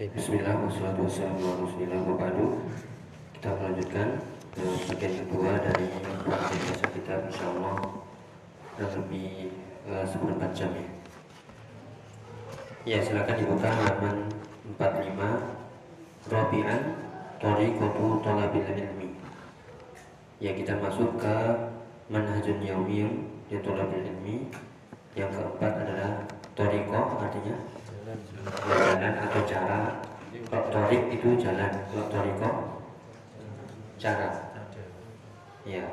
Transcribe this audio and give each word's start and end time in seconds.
Bismillah, 0.00 0.56
wassalatu 0.64 1.04
wassalamu 1.04 1.44
ala 1.44 1.60
rasulillah 1.60 2.00
Kita 3.36 3.52
melanjutkan 3.52 4.16
ke 4.56 4.64
bagian 4.88 5.12
kedua 5.12 5.60
dari 5.60 5.92
praktik 6.24 6.60
bahasa 6.64 6.86
kita 6.88 7.14
Insya 7.28 7.44
Allah 7.52 7.76
kurang 8.72 8.92
lebih 8.96 9.52
uh, 9.84 10.00
seperempat 10.08 10.56
jam 10.56 10.72
ya. 10.72 10.88
Ya 12.88 12.98
silakan 13.04 13.44
dibuka 13.44 13.68
halaman 13.68 14.16
45 14.80 16.32
Robi'an 16.32 16.82
Tariqatu 17.36 18.04
Tolabil 18.24 18.68
Ilmi. 18.72 19.12
Ya 20.40 20.56
kita 20.56 20.80
masuk 20.80 21.20
ke 21.20 21.36
Manhajun 22.08 22.64
Yawmiyum 22.64 23.28
Di 23.52 23.60
Tolabil 23.60 24.08
Ilmi. 24.08 24.48
Yang 25.12 25.36
keempat 25.36 25.72
adalah 25.84 26.24
Tariqah 26.56 27.20
artinya 27.20 27.79
jalan 28.66 29.14
atau 29.28 29.40
cara 29.46 29.78
torik 30.50 31.02
itu 31.14 31.28
jalan 31.38 31.72
toriko 32.10 32.50
cara. 34.00 34.28
Ya 35.68 35.84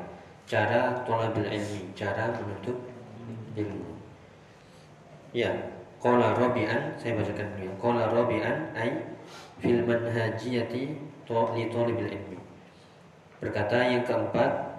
cara 0.48 1.04
tolabil 1.04 1.44
ilmi 1.44 1.92
cara 1.92 2.32
menuntut 2.34 2.76
ilmu. 3.54 3.84
Ya 5.36 5.52
Kola 5.98 6.30
robian 6.30 6.94
saya 6.94 7.18
bacakan 7.18 7.58
dulu 7.58 7.66
ya. 7.66 7.72
Kola 7.82 8.04
robian 8.14 8.70
ay 8.78 9.02
fil 9.58 9.82
manhajiyati 9.82 10.82
li 11.28 11.64
tolibil 11.74 12.06
ilmi. 12.06 12.38
Berkata 13.42 13.82
yang 13.82 14.06
keempat 14.06 14.78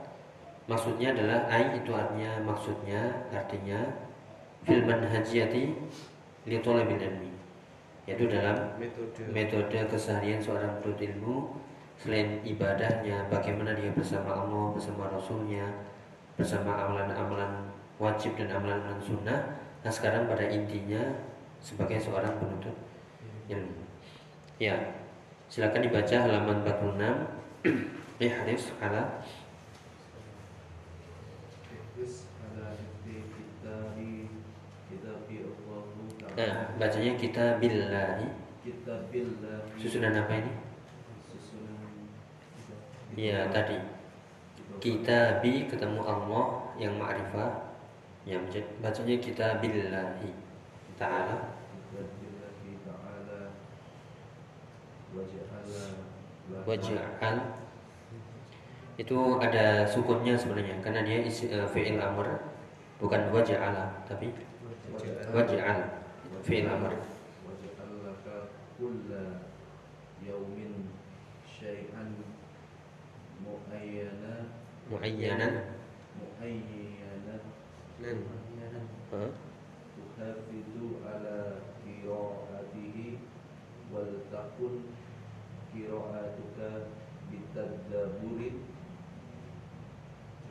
maksudnya 0.71 1.11
adalah 1.11 1.44
ay 1.52 1.75
itu 1.75 1.91
artinya 1.91 2.39
maksudnya 2.47 3.02
artinya 3.35 3.80
fil 4.63 4.81
manhajiyati 4.88 5.75
li 6.48 6.59
tolibil 6.63 6.99
ilmi 6.99 7.29
yaitu 8.09 8.25
dalam 8.25 8.57
metode, 8.81 9.21
metode 9.30 9.80
keseharian 9.85 10.41
seorang 10.41 10.81
penuntut 10.81 11.05
ilmu. 11.05 11.35
Selain 11.99 12.41
ibadahnya 12.47 13.27
bagaimana 13.27 13.75
dia 13.75 13.91
bersama 13.91 14.31
Allah 14.33 14.72
bersama 14.72 15.11
Rasulnya 15.11 15.67
bersama 16.39 16.72
amalan-amalan 16.73 17.69
wajib 18.00 18.33
dan 18.39 18.50
amalan-amalan 18.55 19.03
sunnah. 19.03 19.39
Nah 19.83 19.91
sekarang 19.91 20.25
pada 20.25 20.47
intinya 20.47 21.22
sebagai 21.59 22.00
seorang 22.02 22.33
penuntut 22.39 22.73
ilmu. 23.52 23.83
Ya 24.58 24.80
silakan 25.52 25.85
dibaca 25.85 26.16
halaman 26.17 26.58
46 26.66 27.69
Ihris 28.25 28.63
ala 28.80 29.22
Nah, 36.39 36.71
bacanya 36.79 37.19
kita 37.19 37.59
billahi. 37.59 38.31
Kita 38.63 39.11
billahi. 39.11 39.75
Susunan 39.75 40.15
apa 40.15 40.39
ini? 40.39 40.51
Susunan. 41.27 41.91
Iya 43.11 43.51
tadi. 43.51 43.75
Kita 44.79 45.43
bi 45.43 45.67
ketemu 45.67 45.99
Allah 45.99 46.71
yang 46.79 46.95
ma'rifah. 46.95 47.75
Yang 48.23 48.63
bacanya 48.79 49.19
kita 49.19 49.59
billahi 49.59 50.31
ta'ala. 50.95 51.59
Waj'al 56.63 57.35
itu 58.99 59.19
ada 59.39 59.87
sukunnya 59.87 60.35
sebenarnya 60.35 60.75
karena 60.83 61.03
dia 61.07 61.23
isi, 61.23 61.47
uh, 61.51 61.63
fi'il 61.71 61.99
amr 61.99 62.35
bukan 62.99 63.31
waj'ala 63.31 63.95
tapi 64.03 64.35
waj'al 65.31 65.98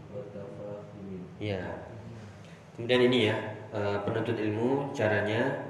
wa 0.09 0.25
tafahumin 0.32 1.22
ya. 1.37 1.60
Kemudian 2.77 3.03
ini 3.12 3.19
ya 3.28 3.37
eh, 3.77 3.98
penuntut 4.09 4.38
ilmu 4.41 4.88
caranya 4.97 5.68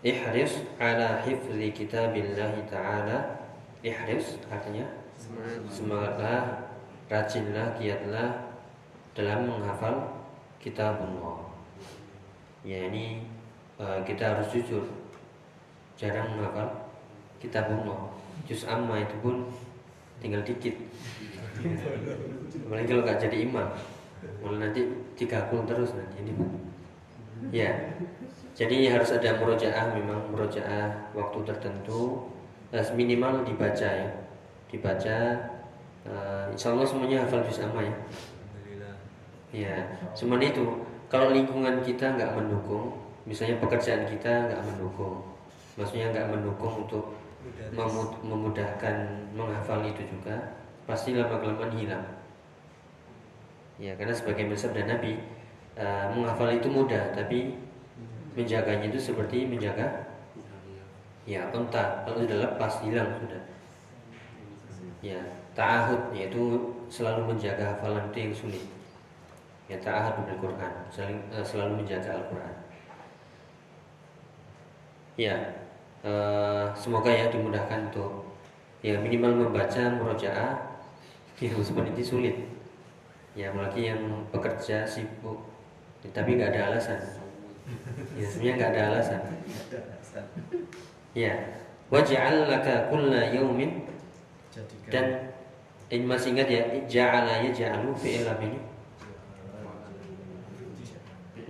Ihris 0.00 0.64
ala 0.80 1.20
hifzi 1.20 1.68
kitabillahi 1.76 2.64
ta'ala. 2.72 3.36
Ihris 3.84 4.40
artinya 4.48 4.88
Semangatlah 5.68 6.72
Rajinlah, 7.08 7.76
giatlah 7.76 8.56
Dalam 9.12 9.44
menghafal 9.44 10.24
kitabullah. 10.56 11.52
Ya 12.64 12.88
ini 12.88 13.28
uh, 13.76 14.00
Kita 14.04 14.36
harus 14.36 14.48
jujur 14.48 14.88
Jarang 16.00 16.32
menghafal 16.32 16.88
kitabullah. 17.36 18.08
Juz 18.48 18.64
amma 18.64 19.04
itu 19.04 19.16
pun 19.20 19.44
Tinggal 20.20 20.44
dikit. 20.44 20.76
Apalagi 22.64 22.88
kalau 22.88 23.04
gak 23.04 23.20
jadi 23.20 23.36
imam 23.44 23.68
Malah 24.40 24.68
nanti 24.68 24.80
digabung 25.16 25.68
terus 25.68 25.92
nanti 25.92 26.24
ini 26.24 26.32
Ya. 27.48 27.72
Jadi 28.52 28.92
harus 28.92 29.16
ada 29.16 29.40
murojaah 29.40 29.96
memang 29.96 30.28
murojaah 30.28 31.16
waktu 31.16 31.38
tertentu. 31.48 32.28
Minimal 32.70 33.48
dibaca 33.48 33.88
ya. 33.88 34.08
Dibaca 34.68 35.16
uh, 36.06 36.46
insya 36.52 36.76
Allah 36.76 36.86
semuanya 36.86 37.24
hafal 37.24 37.42
juz 37.48 37.64
amma 37.64 37.82
ya. 37.82 37.94
Ya 39.50 39.74
cuman 40.14 40.38
itu 40.38 40.62
kalau 41.10 41.34
lingkungan 41.34 41.82
kita 41.82 42.14
nggak 42.14 42.38
mendukung 42.38 42.94
misalnya 43.26 43.58
pekerjaan 43.58 44.06
kita 44.06 44.46
nggak 44.46 44.62
mendukung 44.62 45.26
maksudnya 45.74 46.14
nggak 46.14 46.30
mendukung 46.30 46.86
untuk 46.86 47.18
memudahkan 48.22 49.26
menghafal 49.34 49.82
itu 49.82 50.06
juga 50.06 50.54
pasti 50.86 51.18
lama 51.18 51.42
kelamaan 51.42 51.74
hilang. 51.74 52.06
Ya 53.82 53.98
karena 53.98 54.14
sebagai 54.14 54.46
mesab 54.46 54.70
dan 54.70 54.86
nabi 54.86 55.18
uh, 55.80 56.12
menghafal 56.12 56.52
itu 56.52 56.68
mudah 56.68 57.16
tapi 57.16 57.56
menjaganya 58.36 58.92
itu 58.92 59.00
seperti 59.00 59.48
menjaga 59.48 60.12
ya 61.24 61.48
unta 61.50 62.04
kalau 62.04 62.20
sudah 62.20 62.38
lepas 62.44 62.72
hilang 62.84 63.10
sudah. 63.16 63.42
Ya 65.00 65.20
ta'ahud 65.56 66.12
yaitu 66.12 66.60
selalu 66.92 67.32
menjaga 67.32 67.72
hafalan 67.74 68.12
itu 68.12 68.18
yang 68.28 68.34
sulit 68.36 68.64
ya 69.70 69.78
ta'ahud 69.78 70.26
bil 70.26 70.50
Quran 70.50 70.72
selalu, 70.90 71.16
uh, 71.30 71.44
selalu 71.46 71.72
menjaga 71.80 72.10
Al-Quran. 72.20 72.54
Ya 75.16 75.34
uh, 76.02 76.68
semoga 76.76 77.08
ya 77.08 77.30
dimudahkan 77.32 77.88
untuk 77.88 78.34
ya 78.84 78.98
minimal 79.00 79.48
membaca 79.48 79.82
murojaah 79.96 80.58
yang 81.40 81.56
seperti 81.62 81.90
itu 81.96 82.04
sulit. 82.04 82.36
Ya 83.38 83.54
apalagi 83.54 83.94
yang 83.94 84.26
bekerja 84.34 84.82
sibuk 84.84 85.49
ya, 86.04 86.08
tapi 86.12 86.30
nggak 86.36 86.50
ada 86.54 86.60
alasan. 86.72 87.00
Ya 88.16 88.26
sebenarnya 88.26 88.54
nggak 88.56 88.70
ada 88.74 88.82
alasan. 88.92 89.20
Ya. 91.14 91.34
Waj'al 91.90 92.46
laka 92.46 92.86
kulla 92.86 93.34
yaumin 93.34 93.82
dan 94.86 95.34
ini 95.90 96.06
masih 96.06 96.38
ingat 96.38 96.46
ya 96.46 96.62
ja'ala 96.86 97.42
ya 97.42 97.50
ja'alu 97.50 97.90
fi'il 97.98 98.22
ini 98.46 98.62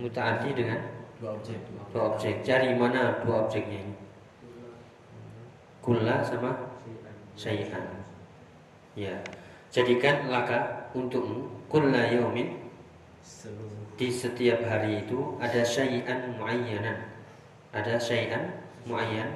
mutaaddi 0.01 0.49
dengan 0.57 0.81
dua 1.21 1.37
objek. 1.37 1.61
dua 1.93 2.03
objek. 2.17 2.41
Cari 2.41 2.73
mana 2.73 3.21
dua 3.21 3.45
objeknya 3.45 3.85
ini? 3.85 3.95
Kulla 5.77 6.25
sama 6.25 6.57
syai'an. 7.37 8.01
Ya. 8.97 9.21
Jadikan 9.69 10.27
laka 10.27 10.89
untukmu 10.97 11.47
kulla 11.69 12.09
yaumin 12.09 12.70
di 13.97 14.09
setiap 14.09 14.65
hari 14.65 15.05
itu 15.05 15.37
ada 15.37 15.61
syai'an 15.61 16.33
muayyanan. 16.37 17.05
Ada 17.69 18.01
syai'an 18.01 18.49
muayyan 18.89 19.29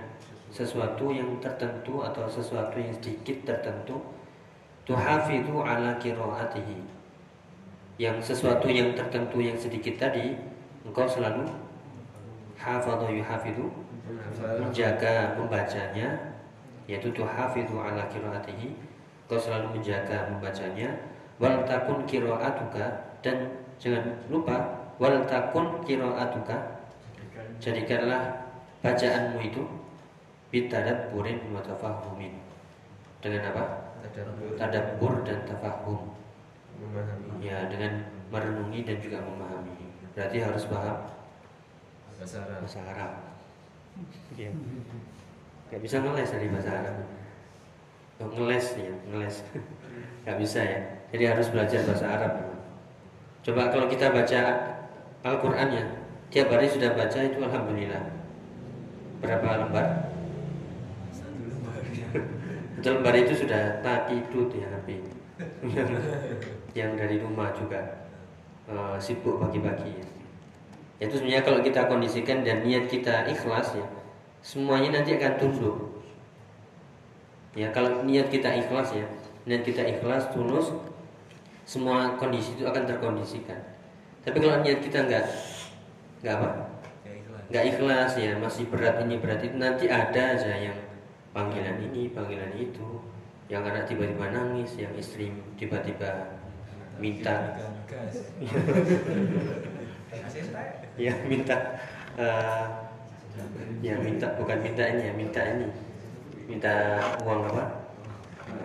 sesuatu 0.50 1.14
yang 1.14 1.38
tertentu 1.38 2.02
atau 2.02 2.26
sesuatu 2.26 2.78
yang 2.82 2.94
sedikit 2.98 3.46
tertentu. 3.46 4.02
Tuhafidhu 4.86 5.62
ala 5.62 5.98
qiraatihi. 5.98 6.82
Yang 7.98 8.34
sesuatu 8.34 8.70
yang 8.70 8.94
tertentu 8.94 9.42
yang 9.42 9.58
sedikit 9.58 9.98
tadi 9.98 10.38
engkau 10.86 11.10
selalu 11.10 11.48
hafadhu 12.60 13.10
yuhafidhu 13.10 13.72
menjaga 14.62 15.34
membacanya 15.34 16.38
yaitu 16.86 17.10
tuhafidhu 17.14 17.82
ala 17.82 18.06
qiraatihi. 18.10 18.74
Engkau 19.26 19.38
selalu 19.42 19.78
menjaga 19.78 20.30
membacanya. 20.30 20.90
Wal 21.42 21.66
takun 21.68 22.06
qiraatuka 22.06 23.18
dan 23.26 23.65
Jangan 23.80 24.04
lupa 24.32 24.56
wal 24.98 25.24
takun 25.28 25.84
qiraatuka. 25.84 26.58
Jadikanlah 27.60 28.52
bacaanmu 28.84 29.40
itu 29.44 29.62
bitadabburin 30.52 31.40
wa 31.52 31.62
tafahumin. 31.64 32.40
Dengan 33.20 33.52
apa? 33.52 33.64
Tadabbur 34.56 35.26
dan 35.26 35.44
tafahum. 35.50 36.14
Memahami. 36.78 37.42
Ya, 37.42 37.66
dengan 37.68 38.06
merenungi 38.30 38.86
dan 38.86 38.98
juga 39.02 39.24
memahami. 39.24 39.74
Berarti 40.14 40.38
harus 40.40 40.64
paham 40.70 41.12
Bahasa 42.16 42.40
Arab. 42.48 42.60
bahasa 42.64 42.80
Arab. 42.88 43.12
Ya. 44.40 44.52
Gak 45.68 45.82
bisa 45.84 46.00
ngeles 46.00 46.32
dari 46.32 46.48
bahasa 46.48 46.72
Arab. 46.72 46.96
Oh, 48.24 48.30
ngeles 48.32 48.68
ya, 48.80 48.94
ngeles. 49.12 49.44
Gak 50.26 50.38
bisa 50.40 50.60
ya. 50.64 50.80
Jadi 51.12 51.24
harus 51.28 51.48
belajar 51.52 51.84
bahasa 51.84 52.08
Arab. 52.08 52.55
Coba 53.46 53.70
kalau 53.70 53.86
kita 53.86 54.10
baca 54.10 54.42
Al-Quran 55.22 55.70
ya, 55.70 55.86
tiap 56.34 56.50
hari 56.50 56.66
sudah 56.66 56.98
baca 56.98 57.20
itu 57.22 57.38
Alhamdulillah. 57.38 58.02
Berapa 59.22 59.62
lembar? 59.62 60.10
Satu 62.82 63.02
lembar 63.02 63.14
itu 63.14 63.38
sudah 63.38 63.86
tak 63.86 64.10
itu 64.10 64.50
ya 64.50 64.66
Nabi. 64.74 64.98
Yang 66.78 66.92
dari 66.98 67.18
rumah 67.22 67.54
juga 67.54 68.10
eh, 68.66 68.98
sibuk 68.98 69.38
pagi-pagi 69.38 69.94
ya. 69.94 70.08
Itu 71.06 71.22
sebenarnya 71.22 71.46
kalau 71.46 71.62
kita 71.62 71.86
kondisikan 71.86 72.42
dan 72.42 72.66
niat 72.66 72.90
kita 72.90 73.30
ikhlas 73.30 73.78
ya, 73.78 73.86
semuanya 74.42 75.02
nanti 75.02 75.22
akan 75.22 75.34
tunduk. 75.38 76.02
Ya 77.54 77.70
kalau 77.70 78.02
niat 78.10 78.34
kita 78.34 78.58
ikhlas 78.58 78.90
ya, 78.98 79.06
niat 79.46 79.62
kita 79.62 79.86
ikhlas 79.86 80.34
tulus, 80.34 80.74
semua 81.66 82.16
kondisi 82.16 82.54
itu 82.56 82.64
akan 82.66 82.86
terkondisikan. 82.86 83.60
Tapi 84.22 84.38
kalau 84.42 84.62
niat 84.62 84.80
kita 84.82 85.06
enggak 85.06 85.26
enggak 86.22 86.36
apa? 86.42 86.50
Ya 87.50 87.62
ikhlas. 87.62 88.18
Ya, 88.18 88.34
masih 88.38 88.66
berat 88.70 89.02
ini 89.06 89.22
berat 89.22 89.42
itu 89.46 89.58
nanti 89.58 89.86
ada 89.86 90.38
aja 90.38 90.54
yang 90.58 90.78
panggilan 91.36 91.78
ini, 91.92 92.10
panggilan 92.10 92.54
itu, 92.58 93.02
yang 93.52 93.62
anak 93.66 93.86
tiba-tiba 93.86 94.34
nangis, 94.34 94.74
yang 94.80 94.94
istri 94.98 95.30
tiba-tiba 95.60 96.38
minta 96.96 97.60
ya 100.96 101.12
minta 101.28 101.76
eh, 102.16 102.66
ya 103.84 104.00
minta 104.00 104.32
bukan 104.40 104.64
minta 104.64 104.84
ini 104.96 105.12
ya 105.12 105.14
minta 105.14 105.42
ini 105.44 105.68
minta 106.48 107.04
uang 107.28 107.52
apa 107.52 107.86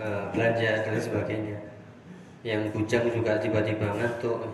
Eh, 0.00 0.24
belanja 0.32 0.80
dan 0.84 0.96
sebagainya 0.96 1.56
yang 2.40 2.68
bujang 2.72 3.04
juga 3.10 3.36
tiba-tiba 3.38 3.86
ngantuk. 3.96 4.38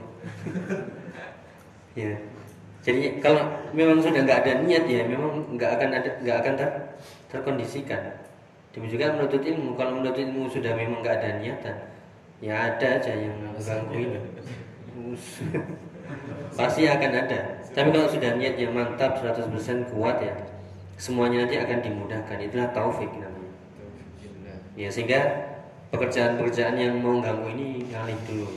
Ya. 1.97 2.13
Jadi 2.85 3.25
kalau 3.25 3.41
memang 3.73 4.05
sudah 4.05 4.21
nggak 4.21 4.45
ada 4.45 4.61
niat 4.69 4.85
ya 4.85 5.09
memang 5.09 5.57
nggak 5.57 5.81
akan 5.81 5.91
ada 5.97 6.11
nggak 6.21 6.37
akan 6.45 6.53
ter, 6.61 6.69
terkondisikan. 7.33 8.21
Demikian 8.77 8.93
juga 9.01 9.17
menuntut 9.17 9.41
ilmu. 9.41 9.81
Kalau 9.81 9.97
menuntut 9.97 10.21
ilmu 10.21 10.45
sudah 10.53 10.77
memang 10.77 11.01
nggak 11.01 11.17
ada 11.25 11.41
niatan 11.41 11.97
ya 12.45 12.53
ada 12.53 13.01
aja 13.01 13.13
yang 13.17 13.33
mengganggu 13.41 13.97
ini. 13.97 14.21
Pasti 16.59 16.85
akan 16.85 17.13
ada. 17.17 17.41
Tapi 17.73 17.89
kalau 17.93 18.09
sudah 18.09 18.31
niat 18.37 18.57
yang 18.61 18.73
mantap 18.73 19.21
100% 19.21 19.93
kuat 19.93 20.17
ya 20.23 20.35
semuanya 20.97 21.45
nanti 21.45 21.57
akan 21.61 21.79
dimudahkan. 21.81 22.39
Itulah 22.41 22.69
taufik 22.73 23.11
namanya. 23.17 23.53
Ya 24.77 24.89
sehingga 24.93 25.21
pekerjaan-pekerjaan 25.91 26.77
yang 26.79 26.99
mau 26.99 27.23
ganggu 27.23 27.47
ini 27.55 27.87
ngalih 27.91 28.19
dulu. 28.27 28.49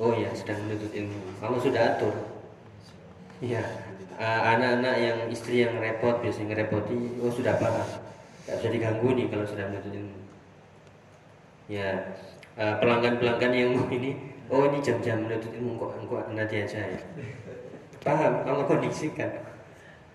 Oh 0.00 0.16
ya 0.16 0.32
sedang 0.32 0.64
menuntut 0.64 0.92
ilmu. 0.96 1.20
Kalau 1.36 1.58
sudah 1.60 1.96
atur? 1.96 2.14
Ya 3.44 3.60
eh, 4.16 4.40
anak-anak 4.56 4.94
yang 4.96 5.18
istri 5.28 5.64
yang 5.64 5.76
repot 5.76 6.20
biasanya 6.24 6.56
ngerepoti 6.56 7.20
oh 7.20 7.32
sudah 7.32 7.56
paham. 7.60 7.88
Nggak 8.48 8.56
bisa 8.56 8.68
diganggu 8.72 9.08
nih 9.12 9.26
kalau 9.28 9.44
sudah 9.44 9.64
menuntut 9.68 9.92
ilmu. 9.92 10.18
Ya 11.70 11.88
pelanggan-pelanggan 12.60 13.52
yang 13.56 13.70
mau 13.76 13.88
ini 13.88 14.16
oh 14.52 14.68
ini 14.68 14.78
jam-jam 14.80 15.24
menuntut 15.24 15.52
ilmu 15.52 15.76
kok 15.76 15.92
kok 16.08 16.24
nanti 16.32 16.64
aja 16.64 16.80
ya? 16.80 17.00
Paham 18.00 18.40
kalau 18.48 18.64
kondisikan. 18.64 19.28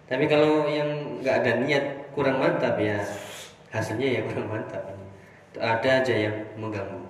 Tapi 0.06 0.25
kalau 0.29 0.65
yang 0.69 1.21
nggak 1.21 1.45
ada 1.45 1.51
niat 1.62 1.85
kurang 2.17 2.41
mantap 2.41 2.77
ya. 2.81 2.97
Hasilnya 3.69 4.07
ya 4.07 4.21
kurang 4.25 4.50
mantap 4.50 4.94
ada 5.60 5.90
aja 6.04 6.16
yang 6.16 6.36
mengganggu. 6.60 7.02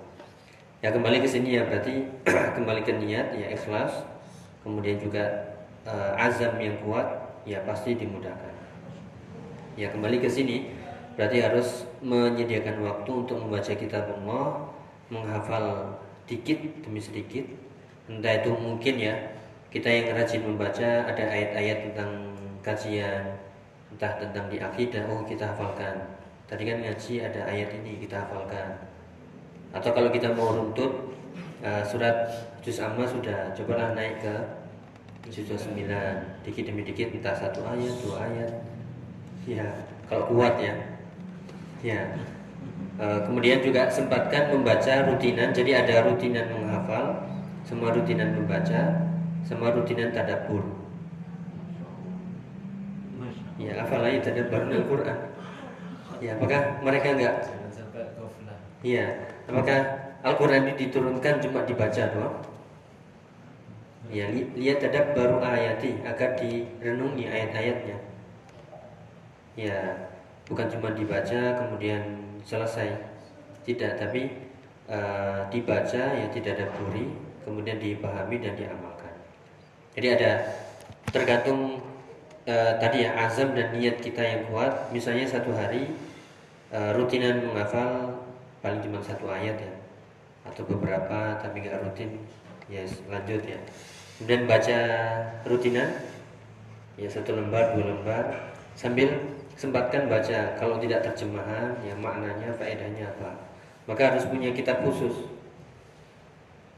Ya 0.84 0.92
kembali 0.92 1.24
ke 1.24 1.28
sini 1.28 1.58
ya 1.58 1.66
berarti 1.66 2.06
kembali 2.56 2.80
ke 2.84 2.92
niat 2.94 3.34
ya 3.34 3.46
ikhlas. 3.52 4.06
Kemudian 4.62 4.98
juga 4.98 5.22
eh, 5.86 6.12
azam 6.18 6.58
yang 6.58 6.78
kuat 6.82 7.06
ya 7.46 7.62
pasti 7.62 7.94
dimudahkan. 7.94 8.54
Ya 9.78 9.92
kembali 9.92 10.18
ke 10.22 10.28
sini 10.30 10.74
berarti 11.16 11.40
harus 11.40 11.88
menyediakan 12.04 12.82
waktu 12.84 13.10
untuk 13.10 13.40
membaca 13.40 13.72
kitab 13.72 14.04
Allah 14.20 14.68
menghafal 15.08 15.96
dikit 16.26 16.58
demi 16.82 16.98
sedikit. 16.98 17.46
Entah 18.06 18.42
itu 18.42 18.50
mungkin 18.54 18.94
ya 18.98 19.14
kita 19.70 19.90
yang 19.90 20.14
rajin 20.14 20.42
membaca 20.46 20.88
ada 21.04 21.24
ayat-ayat 21.26 21.90
tentang 21.90 22.10
kajian 22.62 23.38
entah 23.94 24.18
tentang 24.18 24.50
di 24.50 24.58
akidah 24.58 25.06
oh 25.06 25.22
kita 25.22 25.46
hafalkan 25.54 25.94
tadi 26.46 26.62
kan 26.62 26.78
ngaji 26.78 27.12
ada 27.26 27.40
ayat 27.50 27.70
ini 27.82 27.98
kita 28.06 28.22
hafalkan. 28.22 28.78
Atau 29.74 29.90
kalau 29.92 30.08
kita 30.14 30.30
mau 30.32 30.54
runtut 30.54 31.10
eh, 31.60 31.82
surat 31.82 32.30
juz 32.62 32.78
amma 32.78 33.04
sudah 33.04 33.50
cobalah 33.52 33.92
naik 33.98 34.22
ke 34.22 34.34
juz 35.26 35.50
9 35.50 35.74
dikit 36.46 36.64
demi 36.70 36.86
dikit 36.86 37.10
entah 37.10 37.34
satu 37.34 37.66
ayat 37.66 37.94
dua 38.02 38.16
ayat. 38.30 38.50
Ya 39.46 39.66
kalau 40.06 40.30
kuat 40.30 40.54
ya. 40.62 40.74
Ya. 41.82 42.02
Eh, 42.96 43.20
kemudian 43.26 43.60
juga 43.60 43.90
sempatkan 43.90 44.54
membaca 44.54 45.02
rutinan. 45.10 45.50
Jadi 45.50 45.74
ada 45.74 46.06
rutinan 46.06 46.46
menghafal 46.54 47.26
semua 47.66 47.90
rutinan 47.90 48.38
membaca 48.38 49.02
sama 49.42 49.74
rutinan 49.74 50.14
tadabbur. 50.14 50.62
Ya 53.58 53.82
hafalnya 53.82 54.22
tadabbur 54.22 54.68
Al-Quran 54.68 55.25
ya 56.20 56.30
apakah 56.36 56.60
mereka 56.80 57.08
enggak 57.16 57.34
Jangan 57.44 57.70
sampai 57.72 58.02
goflah. 58.16 58.58
Iya, 58.84 59.06
apakah 59.50 59.78
Al-Quran 60.26 60.66
ini 60.66 60.74
diturunkan 60.86 61.34
cuma 61.42 61.62
dibaca 61.62 62.02
doang? 62.12 62.36
Ya, 64.06 64.30
li- 64.30 64.54
lihat 64.54 64.82
ada 64.86 65.14
baru 65.14 65.42
ayati 65.42 65.98
agar 66.06 66.38
direnungi 66.38 67.26
ayat-ayatnya. 67.26 67.98
Ya, 69.58 69.78
bukan 70.46 70.66
cuma 70.70 70.94
dibaca 70.94 71.40
kemudian 71.58 72.02
selesai. 72.46 72.94
Tidak, 73.66 73.98
tapi 73.98 74.30
eh, 74.86 75.40
dibaca 75.50 76.02
ya 76.14 76.26
tidak 76.30 76.54
ada 76.58 76.66
buri, 76.78 77.10
kemudian 77.42 77.82
dipahami 77.82 78.38
dan 78.38 78.54
diamalkan. 78.54 79.10
Jadi 79.98 80.06
ada 80.14 80.30
tergantung 81.10 81.82
eh, 82.46 82.72
tadi 82.78 83.02
ya 83.02 83.10
azam 83.26 83.58
dan 83.58 83.74
niat 83.74 83.98
kita 83.98 84.22
yang 84.22 84.42
kuat. 84.46 84.94
Misalnya 84.94 85.26
satu 85.26 85.50
hari 85.50 85.90
eh, 86.72 86.90
rutinan 86.94 87.46
menghafal 87.46 88.22
paling 88.62 88.82
cuma 88.82 88.98
satu 88.98 89.30
ayat 89.30 89.54
ya 89.60 89.72
atau 90.46 90.62
beberapa 90.66 91.38
tapi 91.42 91.62
nggak 91.62 91.82
rutin. 91.82 92.22
Ya 92.66 92.82
lanjut 93.10 93.42
ya. 93.46 93.58
Kemudian 94.18 94.48
baca 94.48 94.78
rutinan 95.46 95.88
ya 96.96 97.06
satu 97.06 97.36
lembar 97.36 97.76
dua 97.76 97.94
lembar 97.94 98.24
sambil 98.74 99.10
sempatkan 99.54 100.10
baca. 100.10 100.58
Kalau 100.58 100.78
tidak 100.82 101.06
terjemahan 101.12 101.78
ya 101.82 101.94
maknanya 101.98 102.50
faedahnya 102.54 103.10
apa. 103.14 103.30
Maka 103.86 104.14
harus 104.14 104.26
punya 104.26 104.50
kitab 104.50 104.82
khusus. 104.82 105.30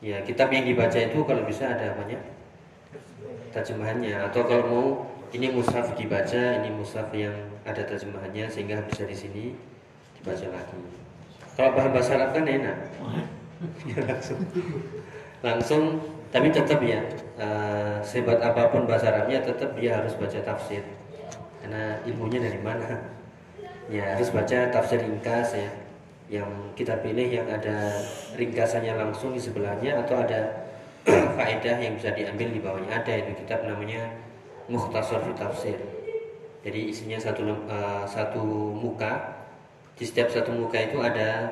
Ya 0.05 0.21
kitab 0.23 0.53
yang 0.53 0.69
dibaca 0.69 0.99
itu 0.99 1.19
kalau 1.25 1.43
bisa 1.49 1.73
ada 1.73 1.97
banyak 1.97 2.21
terjemahannya. 3.53 4.29
Atau 4.29 4.45
kalau 4.45 4.65
mau 4.69 4.87
ini 5.33 5.53
mushaf 5.53 5.97
dibaca 5.97 6.61
ini 6.61 6.73
mushaf 6.73 7.09
yang 7.13 7.35
ada 7.65 7.85
terjemahannya 7.85 8.49
sehingga 8.49 8.81
bisa 8.89 9.05
di 9.05 9.17
sini 9.17 9.45
dibaca 10.21 10.47
lagi. 10.51 10.79
Kalau 11.59 11.71
paham 11.75 11.91
bahasa 11.91 12.15
Arab 12.15 12.31
kan 12.35 12.47
enak. 12.47 12.79
Ya 13.91 13.99
langsung. 14.07 14.39
Langsung 15.43 15.83
tapi 16.31 16.55
tetap 16.55 16.79
ya 16.79 17.03
eh, 17.41 17.99
sehebat 18.07 18.39
apa 18.39 18.71
pun 18.71 18.87
bahasa 18.87 19.11
Arabnya 19.11 19.43
tetap 19.43 19.75
dia 19.75 19.99
harus 19.99 20.15
baca 20.15 20.39
tafsir. 20.39 20.87
Karena 21.59 21.99
ilmunya 22.07 22.39
dari 22.39 22.63
mana? 22.63 23.03
Ya 23.91 24.15
harus 24.15 24.31
baca 24.31 24.71
tafsir 24.71 25.03
ringkas 25.03 25.59
ya. 25.59 25.71
Yang 26.29 26.51
kita 26.79 27.01
pilih 27.01 27.27
yang 27.27 27.51
ada 27.51 27.99
ringkasannya 28.39 28.95
langsung 28.95 29.33
di 29.33 29.41
sebelahnya 29.41 30.05
atau 30.05 30.23
ada 30.23 30.71
faedah 31.41 31.77
yang 31.81 31.99
bisa 31.99 32.15
diambil 32.15 32.49
di 32.53 32.61
bawahnya. 32.61 33.03
Ada 33.03 33.27
itu 33.27 33.33
kitab 33.43 33.67
namanya 33.67 34.13
Mukhtasar 34.69 35.25
fi 35.25 35.33
Tafsir. 35.35 35.81
Jadi 36.63 36.93
isinya 36.93 37.17
satu 37.17 37.43
eh, 37.49 38.05
satu 38.05 38.45
muka 38.77 39.38
di 39.99 40.05
setiap 40.07 40.31
satu 40.31 40.55
muka 40.55 40.79
itu 40.79 41.03
ada 41.03 41.51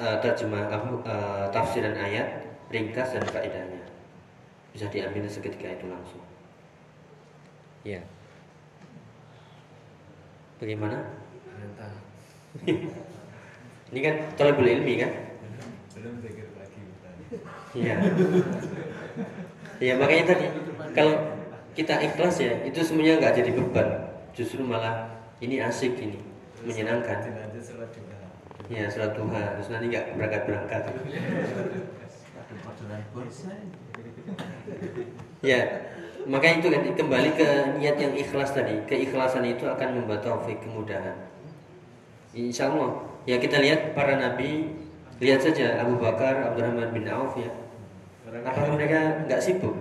eh, 0.00 0.16
terjemah 0.24 0.72
eh, 0.72 1.46
tafsiran 1.52 1.92
ayat 1.92 2.48
ringkas 2.72 3.12
dan 3.12 3.24
faedahnya 3.28 3.84
bisa 4.72 4.88
diambil 4.88 5.28
seketika 5.28 5.72
itu 5.72 5.86
langsung. 5.88 6.24
Ya. 7.86 8.02
Bagaimana? 10.58 11.04
Ini 13.92 14.00
kan 14.02 14.14
talabul 14.34 14.66
ilmi 14.66 14.98
kan? 14.98 15.12
belum 15.96 16.20
pikir 16.20 16.46
lagi. 16.54 16.80
Iya. 17.72 17.96
Iya 19.76 19.94
makanya 20.00 20.24
tadi 20.32 20.46
kalau 20.96 21.14
kita 21.76 21.94
ikhlas 22.00 22.40
ya 22.40 22.52
itu 22.64 22.80
semuanya 22.80 23.20
nggak 23.20 23.36
jadi 23.36 23.50
beban, 23.52 23.88
justru 24.32 24.64
malah 24.64 25.12
ini 25.44 25.60
asik 25.60 26.00
ini, 26.00 26.16
menyenangkan. 26.64 27.18
Sholat 27.60 27.90
duha. 27.92 28.16
Ya 28.72 28.84
sholat 28.88 29.12
duha 29.12 29.42
terus 29.58 29.68
nanti 29.68 29.86
nggak 29.92 30.16
berangkat 30.16 30.42
berangkat. 30.48 30.82
Ya 35.44 35.60
makanya 36.26 36.56
itu 36.58 36.68
kan 36.72 36.82
kembali 36.96 37.30
ke 37.36 37.48
niat 37.82 37.96
yang 38.00 38.14
ikhlas 38.16 38.56
tadi. 38.56 38.80
Keikhlasan 38.88 39.44
itu 39.44 39.68
akan 39.68 39.88
membuat 40.00 40.24
taufik 40.24 40.62
kemudahan. 40.64 41.28
Insya 42.32 42.72
Allah 42.72 43.04
ya 43.24 43.36
kita 43.40 43.60
lihat 43.60 43.96
para 43.96 44.16
nabi 44.16 44.70
lihat 45.16 45.40
saja 45.40 45.80
Abu 45.80 45.96
Bakar, 45.96 46.52
Abdurrahman 46.52 46.92
bin 46.92 47.08
Auf 47.08 47.36
ya. 47.40 47.48
Apakah 48.26 48.76
mereka 48.76 49.24
nggak 49.24 49.40
sibuk? 49.40 49.72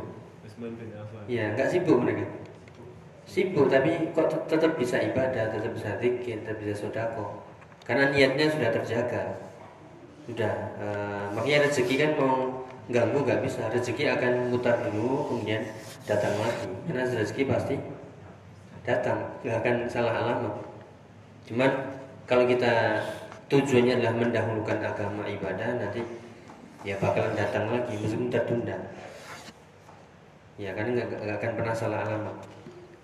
Ya, 1.27 1.51
nggak 1.57 1.67
sibuk 1.67 1.99
mereka. 1.99 2.23
Sibuk 3.25 3.67
tapi 3.73 4.13
kok 4.13 4.29
tet- 4.29 4.47
tetap 4.53 4.77
bisa 4.77 5.01
ibadah, 5.01 5.49
tetap 5.49 5.71
bisa 5.73 5.97
zikir, 5.97 6.45
tetap 6.45 6.61
bisa 6.61 6.73
sodako. 6.77 7.41
Karena 7.81 8.13
niatnya 8.13 8.49
sudah 8.49 8.69
terjaga. 8.69 9.23
Sudah, 10.25 10.53
eh, 10.81 11.25
makanya 11.33 11.69
rezeki 11.69 11.95
kan 12.01 12.11
mau 12.17 12.35
ganggu 12.89 13.25
nggak 13.25 13.41
bisa. 13.45 13.65
Rezeki 13.69 14.09
akan 14.13 14.53
mutar 14.53 14.77
dulu, 14.89 15.29
kemudian 15.29 15.61
datang 16.05 16.33
lagi. 16.37 16.69
Karena 16.89 17.01
rezeki 17.05 17.43
pasti 17.49 17.75
datang, 18.85 19.41
nggak 19.41 19.57
akan 19.61 19.75
salah 19.89 20.13
alamat. 20.21 20.55
Cuman 21.49 21.71
kalau 22.29 22.45
kita 22.49 23.01
tujuannya 23.49 24.01
adalah 24.01 24.15
mendahulukan 24.17 24.79
agama 24.81 25.25
ibadah, 25.29 25.77
nanti 25.77 26.01
ya 26.85 26.97
bakalan 27.01 27.33
datang 27.33 27.69
lagi 27.69 27.97
meskipun 27.97 28.29
tertunda. 28.29 28.77
Ya 30.57 30.73
nggak 30.73 31.21
nggak 31.21 31.37
akan 31.41 31.51
pernah 31.57 31.73
salah 31.73 32.01
alamat. 32.05 32.54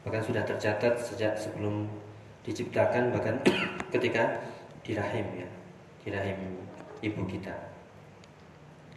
Bahkan 0.01 0.21
sudah 0.21 0.43
tercatat 0.43 0.97
sejak 0.97 1.33
sebelum 1.37 1.85
diciptakan 2.41 3.13
bahkan 3.13 3.37
ketika 3.93 4.41
di 4.81 4.97
rahim 4.97 5.25
ya, 5.37 5.49
di 6.01 6.09
rahim 6.09 6.37
ibu 6.99 7.21
kita. 7.29 7.53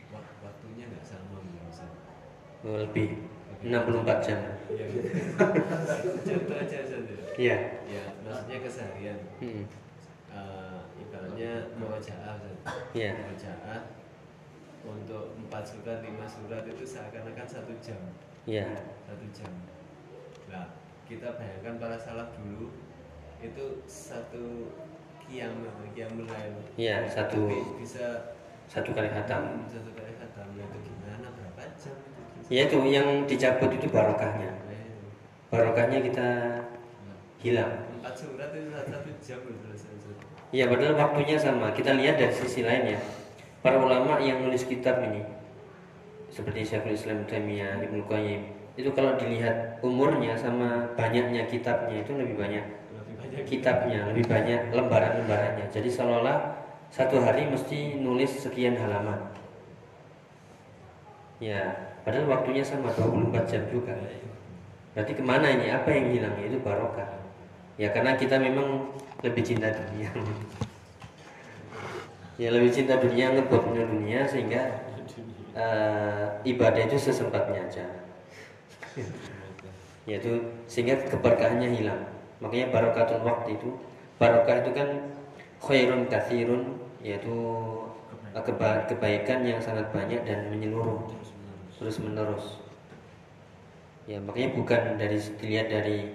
Wak- 0.08 0.32
Waktunya 0.40 0.88
nggak 0.88 1.04
sama 1.04 1.44
Ustaz. 1.68 1.92
Lebih 2.64 3.20
64 3.60 4.24
jam. 4.24 4.40
Iya. 4.72 4.86
Contoh 6.24 6.56
aja 6.56 6.78
saja. 6.84 7.14
Iya. 7.36 7.56
Ya, 7.84 8.04
maksudnya 8.24 8.56
keseharian. 8.64 9.18
Hmm. 9.44 9.64
Eh, 10.32 10.80
ibaratnya 11.04 11.50
murojaah. 11.76 12.36
Iya. 12.96 13.12
Murojaah 13.12 13.80
untuk 14.84 15.32
empat 15.40 15.64
surat 15.64 16.04
lima 16.04 16.28
surat 16.28 16.60
itu 16.68 16.84
seakan-akan 16.84 17.48
satu 17.48 17.72
jam 17.80 17.96
Iya. 18.44 18.68
satu 19.08 19.24
jam 19.32 19.48
nah 20.44 20.76
kita 21.04 21.36
bayangkan 21.36 21.74
para 21.76 21.96
salaf 22.00 22.32
dulu 22.40 22.72
itu 23.44 23.64
satu 23.84 24.72
kiam 25.24 25.52
kiam 25.92 26.12
lain 26.24 26.52
Iya, 26.76 27.04
satu- 27.08 27.48
bisa 27.76 28.32
Satu 28.64 28.96
kali 28.96 29.12
khatam. 29.12 29.44
Hmm, 29.44 29.68
satu 29.68 29.92
kali 29.92 30.16
khatam 30.16 30.48
Nah, 30.56 30.64
itu 30.64 30.78
gimana 30.88 31.28
berapa 31.36 31.62
jam 31.76 31.92
Ya 32.48 32.64
itu 32.64 32.76
yang 32.88 33.28
dicabut 33.28 33.68
itu 33.72 33.86
barokahnya. 33.92 34.52
Eh, 34.72 34.88
Barokahnya 35.52 36.00
kita 36.00 36.28
nah, 37.04 37.16
hilang. 37.40 37.72
empat 38.00 38.14
surat 38.16 38.52
itu 38.56 38.72
satu 38.72 39.12
jam. 39.20 39.40
Iya 40.48 40.64
padahal 40.72 40.96
waktunya 40.96 41.36
sama. 41.36 41.76
Kita 41.76 41.92
lihat 41.92 42.16
dari 42.16 42.32
sisi 42.32 42.64
lain 42.64 42.96
ya. 42.96 43.00
Para 43.60 43.76
ulama 43.80 44.16
yang 44.20 44.40
nulis 44.44 44.64
kitab 44.64 45.00
ini 45.04 45.20
seperti 46.32 46.64
Syekhul 46.64 46.96
Islam 46.96 47.24
Taimiyah, 47.28 47.80
Ibnu 47.84 48.04
Qayyim 48.08 48.42
itu 48.74 48.90
kalau 48.90 49.14
dilihat 49.14 49.78
umurnya 49.86 50.34
sama 50.34 50.90
banyaknya 50.98 51.46
kitabnya 51.46 52.02
itu 52.02 52.10
lebih 52.18 52.34
banyak 52.34 52.64
lebih 52.90 53.14
banyak 53.22 53.42
kitabnya, 53.46 54.10
lebih 54.10 54.26
banyak 54.26 54.74
lembaran-lembarannya. 54.74 55.70
Jadi 55.70 55.86
seolah-olah 55.86 56.58
satu 56.90 57.22
hari 57.22 57.46
mesti 57.46 58.02
nulis 58.02 58.42
sekian 58.42 58.74
halaman. 58.74 59.30
Ya, 61.38 61.94
padahal 62.02 62.30
waktunya 62.30 62.66
sama 62.66 62.90
24 62.94 63.50
jam 63.50 63.62
juga. 63.70 63.94
Berarti 64.94 65.12
ke 65.14 65.22
mana 65.22 65.46
ini? 65.50 65.70
Apa 65.70 65.90
yang 65.90 66.14
hilang? 66.14 66.34
Itu 66.38 66.62
barokah. 66.62 67.06
Ya 67.74 67.90
karena 67.90 68.14
kita 68.14 68.38
memang 68.38 68.94
lebih 69.22 69.42
cinta 69.42 69.74
dunia. 69.74 70.10
ya 72.42 72.50
lebih 72.50 72.70
cinta 72.70 72.98
dunia 72.98 73.34
ngebut 73.34 73.74
dunia 73.74 74.26
sehingga 74.26 74.62
eh, 75.54 76.26
ibadah 76.46 76.82
itu 76.86 76.98
sesempatnya 76.98 77.66
aja. 77.66 77.86
Yaitu 80.04 80.44
sehingga 80.68 81.00
keberkahannya 81.08 81.74
hilang. 81.74 82.02
Makanya 82.38 82.70
barokatul 82.70 83.24
waktu 83.24 83.56
itu 83.56 83.68
barokah 84.20 84.62
itu 84.62 84.70
kan 84.76 84.88
khairun 85.64 86.06
kathirun 86.12 86.76
yaitu 87.00 87.34
eh, 88.36 88.42
keba- 88.44 88.84
kebaikan 88.86 89.44
yang 89.48 89.60
sangat 89.60 89.88
banyak 89.90 90.20
dan 90.28 90.52
menyeluruh 90.52 91.08
terus 91.78 91.98
menerus. 92.00 92.60
Ya 94.04 94.20
makanya 94.20 94.52
bukan 94.52 94.80
dari 95.00 95.16
dilihat 95.40 95.72
dari 95.72 96.12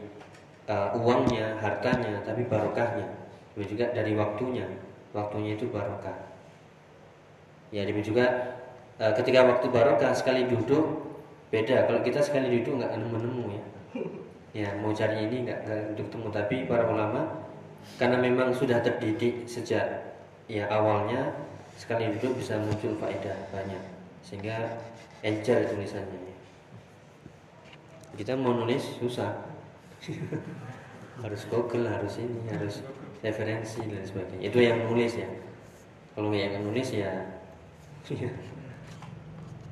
uh, 0.70 0.94
uangnya, 0.94 1.58
hartanya, 1.58 2.22
tapi 2.22 2.46
barokahnya. 2.46 3.06
Demikian 3.58 3.74
juga 3.74 3.86
dari 3.98 4.14
waktunya, 4.14 4.66
waktunya 5.12 5.58
itu 5.58 5.66
barokah. 5.74 6.16
Ya 7.74 7.84
demikian 7.90 8.14
juga 8.14 8.26
uh, 9.02 9.14
ketika 9.18 9.42
waktu 9.42 9.68
barokah 9.74 10.14
sekali 10.14 10.46
duduk 10.46 11.09
beda. 11.50 11.86
Kalau 11.90 12.00
kita 12.02 12.20
sekali 12.22 12.62
duduk 12.62 12.82
nggak 12.82 12.94
nemu-nemu 12.98 13.44
ya. 13.54 13.64
Ya 14.50 14.70
mau 14.82 14.90
cari 14.94 15.30
ini 15.30 15.46
nggak 15.46 15.60
untuk 15.94 16.06
ketemu. 16.10 16.28
Tapi 16.34 16.56
para 16.66 16.84
ulama 16.90 17.22
karena 17.98 18.18
memang 18.22 18.54
sudah 18.54 18.82
terdidik 18.82 19.46
sejak 19.50 19.86
ya 20.50 20.66
awalnya 20.70 21.34
sekali 21.78 22.10
duduk 22.18 22.38
bisa 22.42 22.58
muncul 22.58 22.98
faedah 22.98 23.38
banyak 23.54 23.84
sehingga 24.26 24.82
encer 25.22 25.70
tulisannya. 25.70 26.20
ya. 26.20 26.36
Kita 28.20 28.36
mau 28.36 28.52
nulis 28.52 28.84
susah 29.00 29.32
harus 31.24 31.42
Google 31.52 31.88
harus 31.88 32.16
ini 32.20 32.40
harus 32.48 32.80
referensi 33.20 33.84
dan 33.84 34.04
sebagainya 34.08 34.44
itu 34.48 34.60
yang 34.64 34.80
nulis 34.88 35.20
ya 35.20 35.28
kalau 36.16 36.32
yang 36.32 36.56
nulis 36.64 36.90
ya 36.96 37.12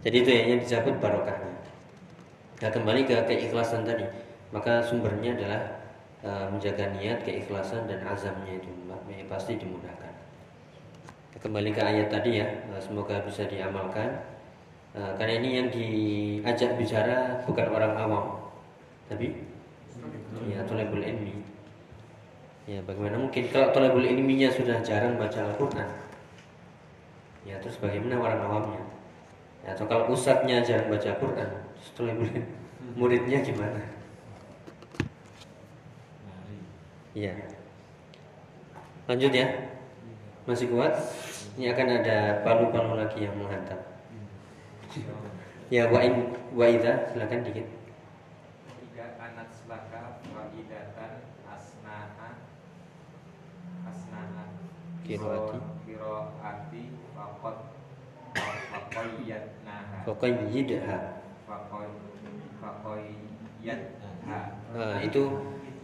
jadi 0.04 0.16
itu 0.16 0.30
ya 0.30 0.42
yang 0.52 0.60
dicabut 0.60 0.96
barokahnya 1.00 1.56
nah 2.58 2.70
kembali 2.74 3.02
ke 3.06 3.16
keikhlasan 3.30 3.86
tadi. 3.86 4.06
Maka 4.50 4.80
sumbernya 4.80 5.36
adalah 5.36 5.62
eh, 6.24 6.46
menjaga 6.50 6.96
niat 6.96 7.22
keikhlasan 7.28 7.86
dan 7.86 8.02
azamnya 8.08 8.58
itu. 8.58 8.72
Ya, 9.08 9.24
pasti 9.28 9.60
dimudahkan. 9.60 10.14
Kembali 11.38 11.70
ke 11.70 11.82
ayat 11.86 12.10
tadi 12.10 12.42
ya 12.42 12.48
eh, 12.48 12.82
semoga 12.82 13.22
bisa 13.28 13.46
diamalkan. 13.46 14.24
Eh, 14.98 15.12
karena 15.20 15.34
ini 15.38 15.50
yang 15.54 15.68
diajak 15.70 16.80
bicara 16.80 17.44
bukan 17.46 17.68
orang 17.70 17.94
awam. 17.94 18.26
Tapi 19.12 19.36
ya 20.48 20.64
tolebul 20.66 21.04
ilmi. 21.04 21.44
Ya 22.68 22.84
bagaimana 22.84 23.16
mungkin 23.16 23.48
kalau 23.48 23.72
tolebul 23.72 24.04
ilminya 24.04 24.52
sudah 24.52 24.84
jarang 24.84 25.16
baca 25.16 25.40
Al-Quran? 25.40 25.88
Ya 27.48 27.56
terus 27.64 27.80
bagaimana 27.80 28.20
orang 28.20 28.42
awamnya? 28.44 28.82
ya, 28.82 28.97
atau 29.68 29.84
kalau 29.84 30.08
ustadznya 30.16 30.64
jarang 30.64 30.88
baca 30.88 31.12
Al-Quran 31.12 31.50
terus 31.76 31.90
tolebul 31.92 32.32
muridnya 32.96 33.44
gimana. 33.44 33.84
Iya. 37.18 37.34
Lanjut 39.10 39.34
ya. 39.34 39.48
Masih 40.48 40.72
kuat? 40.72 40.94
Ini 41.58 41.74
akan 41.74 41.88
ada 42.00 42.46
palu-palu 42.46 42.96
lagi 42.96 43.26
yang 43.26 43.36
menghantam. 43.36 43.82
Ya 45.68 45.92
wa 45.92 46.00
in 46.00 46.32
wa 46.56 46.66
idza 46.70 47.12
silakan 47.12 47.44
dikit. 47.44 47.68
Tiga 48.80 49.20
anak 49.20 49.52
selaka 49.52 50.24
waidatan 50.32 51.12
asnaha 51.44 52.40
asnaha. 53.84 54.44
Fakoyatnaha 60.08 60.40
Faqayyidha. 60.48 61.00
fakoy 61.44 61.88
fakoyatha 62.64 64.08
Nah, 64.28 65.00
itu 65.04 65.24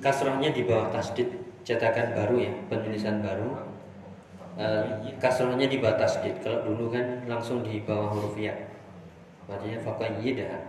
kasrohnya 0.04 0.52
di 0.52 0.68
bawah 0.68 0.92
tasdid 0.92 1.32
cetakan 1.64 2.12
baru 2.16 2.36
ya, 2.44 2.52
penulisan 2.68 3.24
baru. 3.24 3.56
Eh, 4.60 5.16
kasrohnya 5.20 5.68
di 5.68 5.80
bawah 5.80 5.96
tasdid. 5.96 6.44
Kalau 6.44 6.68
dulu 6.68 6.92
kan 6.92 7.24
langsung 7.28 7.64
di 7.64 7.80
bawah 7.88 8.12
huruf 8.12 8.36
ya. 8.36 8.52
Artinya 9.48 9.80
faqayyidha. 9.80 10.60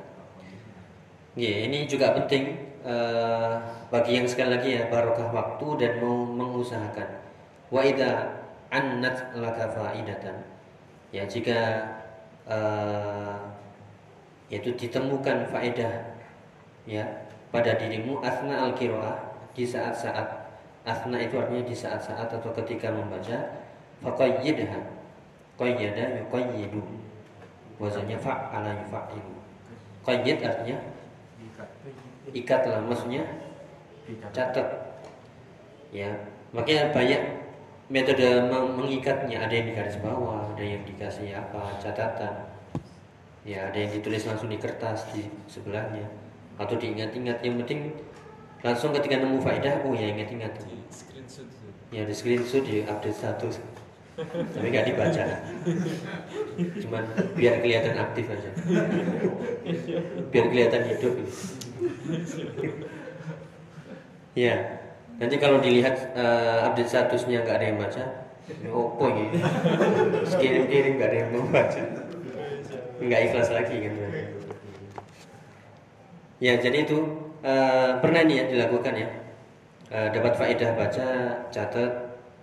Ya, 1.34 1.54
ini 1.66 1.90
juga 1.90 2.14
penting 2.14 2.75
eh, 2.87 3.54
bagi 3.90 4.23
yang 4.23 4.26
sekali 4.26 4.50
lagi 4.54 4.68
ya 4.78 4.87
barokah 4.87 5.30
waktu 5.34 5.66
dan 5.82 5.92
mau 5.99 6.26
mengusahakan 6.26 7.25
wa 7.73 7.80
idza 7.82 8.38
annat 8.70 9.34
laka 9.34 9.70
faidatan 9.73 10.37
ya 11.14 11.25
jika 11.25 11.87
uh, 12.48 13.36
yaitu 14.52 14.70
ditemukan 14.76 15.48
faedah 15.48 16.14
ya 16.84 17.04
pada 17.48 17.76
dirimu 17.80 18.20
asna 18.20 18.68
al 18.68 18.72
qiraah 18.76 19.16
di 19.54 19.64
saat-saat. 19.64 20.44
Asna 20.84 21.16
itu 21.16 21.40
artinya 21.40 21.64
di 21.64 21.72
saat-saat 21.72 22.28
atau 22.28 22.52
ketika 22.60 22.92
membaca 22.92 23.64
faqayyidha 24.04 24.84
qayyada 25.56 26.20
yuqayyidu 26.20 26.82
wazannya 27.80 28.20
fa'ala 28.20 28.84
yufa'ilu 28.84 29.32
qayyid 30.04 30.44
artinya 30.44 30.76
ikatlah 32.36 32.84
maksudnya 32.84 33.24
catat. 34.34 34.68
Ya 35.94 36.10
makanya 36.52 36.92
banyak 36.92 37.43
metode 37.94 38.26
mengikatnya. 38.50 39.46
Ada 39.46 39.54
yang 39.54 39.66
di 39.70 39.74
garis 39.78 39.96
bawah 40.02 40.50
ada 40.50 40.64
yang 40.66 40.82
dikasih 40.82 41.30
apa 41.30 41.78
catatan. 41.78 42.50
Ya 43.46 43.70
ada 43.70 43.78
yang 43.78 43.94
ditulis 43.94 44.26
langsung 44.26 44.50
di 44.50 44.58
kertas 44.58 45.06
di 45.14 45.30
sebelahnya. 45.46 46.10
Atau 46.58 46.74
diingat-ingat. 46.74 47.38
Yang 47.46 47.54
penting 47.62 47.80
langsung 48.66 48.90
ketika 48.90 49.22
nemu 49.22 49.38
faedah 49.38 49.86
oh 49.86 49.94
ya 49.94 50.10
ingat-ingat. 50.10 50.58
Ya 51.94 52.02
di 52.02 52.14
screenshot 52.14 52.66
di 52.66 52.82
update 52.82 53.14
status. 53.14 53.62
Tapi 54.18 54.66
nggak 54.74 54.90
dibaca. 54.90 55.22
Cuman 56.82 57.04
biar 57.38 57.62
kelihatan 57.62 57.94
aktif 57.94 58.26
aja. 58.26 58.50
Biar 60.34 60.46
kelihatan 60.50 60.82
hidup. 60.90 61.14
Ya 64.34 64.82
nanti 65.21 65.37
kalau 65.38 65.62
dilihat 65.62 66.14
uh, 66.18 66.66
update 66.71 66.90
statusnya 66.90 67.47
nggak 67.47 67.56
ada 67.61 67.66
yang 67.71 67.78
baca 67.78 68.04
ya 68.44 68.71
opo 68.71 69.04
ini? 69.09 69.40
Kirim 70.40 70.64
kirim 70.68 70.92
nggak 71.00 71.09
ada 71.09 71.16
yang 71.16 71.30
mau 71.33 71.44
baca. 71.49 71.83
Nggak 73.00 73.21
ikhlas 73.30 73.49
lagi 73.49 73.76
kan. 73.80 73.94
Ya 76.42 76.52
jadi 76.61 76.85
itu 76.85 76.99
uh, 77.40 77.97
pernah 78.04 78.21
nih 78.26 78.37
ya 78.37 78.44
dilakukan 78.52 78.94
ya. 79.00 79.09
Uh, 79.88 80.09
dapat 80.12 80.33
faedah 80.37 80.71
baca 80.76 81.06
catat. 81.49 81.92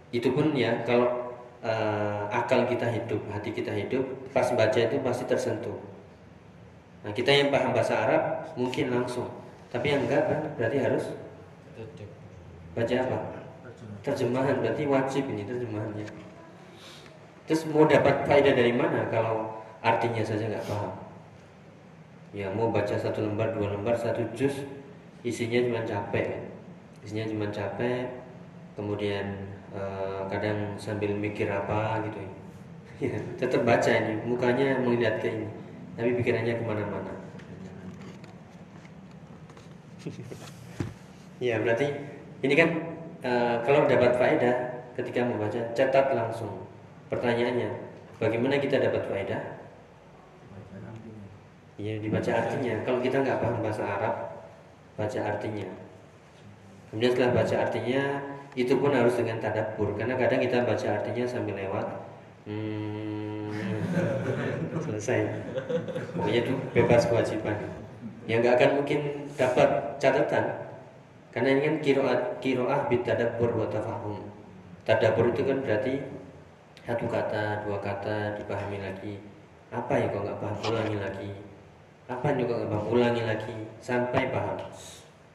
Itu 0.10 0.34
pun 0.34 0.58
ya 0.58 0.82
kalau 0.84 1.32
uh, 1.62 2.26
akal 2.34 2.66
kita 2.68 2.90
hidup, 2.90 3.22
hati 3.32 3.54
kita 3.54 3.72
hidup, 3.72 4.04
pas 4.34 4.50
baca 4.52 4.80
itu 4.80 4.98
pasti 5.00 5.24
tersentuh. 5.30 5.78
Nah, 7.02 7.12
kita 7.16 7.34
yang 7.34 7.50
paham 7.50 7.74
bahasa 7.74 7.98
Arab 7.98 8.24
mungkin 8.54 8.94
langsung, 8.94 9.26
tapi 9.74 9.90
yang 9.90 10.06
enggak 10.06 10.22
kan 10.30 10.40
berarti 10.54 10.78
harus 10.78 11.04
baca 12.74 12.96
apa? 13.02 13.18
Terjemahan 14.02 14.60
berarti 14.62 14.84
wajib 14.90 15.24
ini 15.30 15.46
terjemahannya. 15.46 16.08
Terus 17.46 17.68
mau 17.70 17.86
dapat 17.86 18.26
faedah 18.26 18.54
dari 18.56 18.74
mana 18.74 19.10
kalau 19.12 19.62
artinya 19.84 20.24
saja 20.24 20.48
nggak 20.48 20.66
paham? 20.66 20.92
Ya 22.32 22.48
mau 22.50 22.72
baca 22.72 22.96
satu 22.96 23.28
lembar, 23.28 23.52
dua 23.54 23.76
lembar, 23.76 24.00
satu 24.00 24.24
juz, 24.32 24.56
isinya 25.22 25.60
cuma 25.68 25.82
capek, 25.84 26.48
isinya 27.04 27.28
cuma 27.28 27.52
capek, 27.52 28.08
kemudian 28.76 29.36
uh, 29.76 30.28
kadang 30.32 30.76
sambil 30.80 31.12
mikir 31.16 31.48
apa 31.52 32.04
gitu 32.08 32.20
ya 33.12 33.18
tetap 33.36 33.62
baca 33.68 33.92
ini 33.92 34.14
mukanya 34.24 34.80
melihat 34.80 35.20
ke 35.20 35.28
ini 35.32 35.48
tapi 35.98 36.16
pikirannya 36.22 36.54
ke 36.56 36.64
mana-mana 36.64 37.14
ya 41.46 41.60
berarti 41.60 41.88
ini 42.42 42.54
kan 42.58 42.70
uh, 43.22 43.56
kalau 43.62 43.86
dapat 43.86 44.18
faedah 44.18 44.56
ketika 44.98 45.22
membaca 45.24 45.62
catat 45.78 46.06
langsung 46.14 46.66
pertanyaannya. 47.08 47.94
Bagaimana 48.22 48.62
kita 48.62 48.78
dapat 48.78 49.06
faedah? 49.10 49.42
Ya 51.82 51.98
dibaca 51.98 52.30
artinya. 52.30 52.86
Kalau 52.86 53.00
kita 53.02 53.26
nggak 53.26 53.42
paham 53.42 53.66
bahasa 53.66 53.82
Arab 53.82 54.16
baca 54.94 55.20
artinya. 55.26 55.66
Kemudian 56.94 57.12
setelah 57.18 57.42
baca 57.42 57.56
artinya 57.58 58.04
itu 58.54 58.74
pun 58.78 58.94
harus 58.94 59.18
dengan 59.18 59.42
tadabbur. 59.42 59.98
Karena 59.98 60.14
kadang 60.18 60.38
kita 60.38 60.62
baca 60.62 60.88
artinya 61.02 61.26
sambil 61.26 61.58
lewat 61.58 61.88
hmm, 62.46 63.50
selesai. 64.86 65.20
Pokoknya 66.14 66.40
itu 66.46 66.54
bebas 66.78 67.10
kewajiban. 67.10 67.58
Yang 68.30 68.38
nggak 68.46 68.56
akan 68.62 68.72
mungkin 68.78 69.00
dapat 69.34 69.70
catatan 69.98 70.71
karena 71.32 71.50
ini 71.56 71.62
kan 71.64 71.76
kiroah 71.80 72.18
kiroah 72.44 72.92
bit 72.92 73.08
tadabbur 73.08 73.56
wa 73.56 73.68
tafahum. 73.72 74.20
Tadabbur 74.84 75.32
itu 75.32 75.48
kan 75.48 75.64
berarti 75.64 76.04
satu 76.84 77.08
kata 77.08 77.64
dua 77.64 77.80
kata 77.80 78.36
dipahami 78.36 78.84
lagi. 78.84 79.24
Apa 79.72 79.96
ya 79.96 80.12
kok 80.12 80.28
nggak 80.28 80.40
paham 80.44 80.58
ulangi 80.68 80.98
lagi. 81.00 81.32
Apa 82.12 82.36
juga 82.36 82.60
nggak 82.60 82.72
paham 82.76 82.86
ulangi 82.92 83.24
lagi. 83.24 83.56
Sampai 83.80 84.28
paham. 84.28 84.60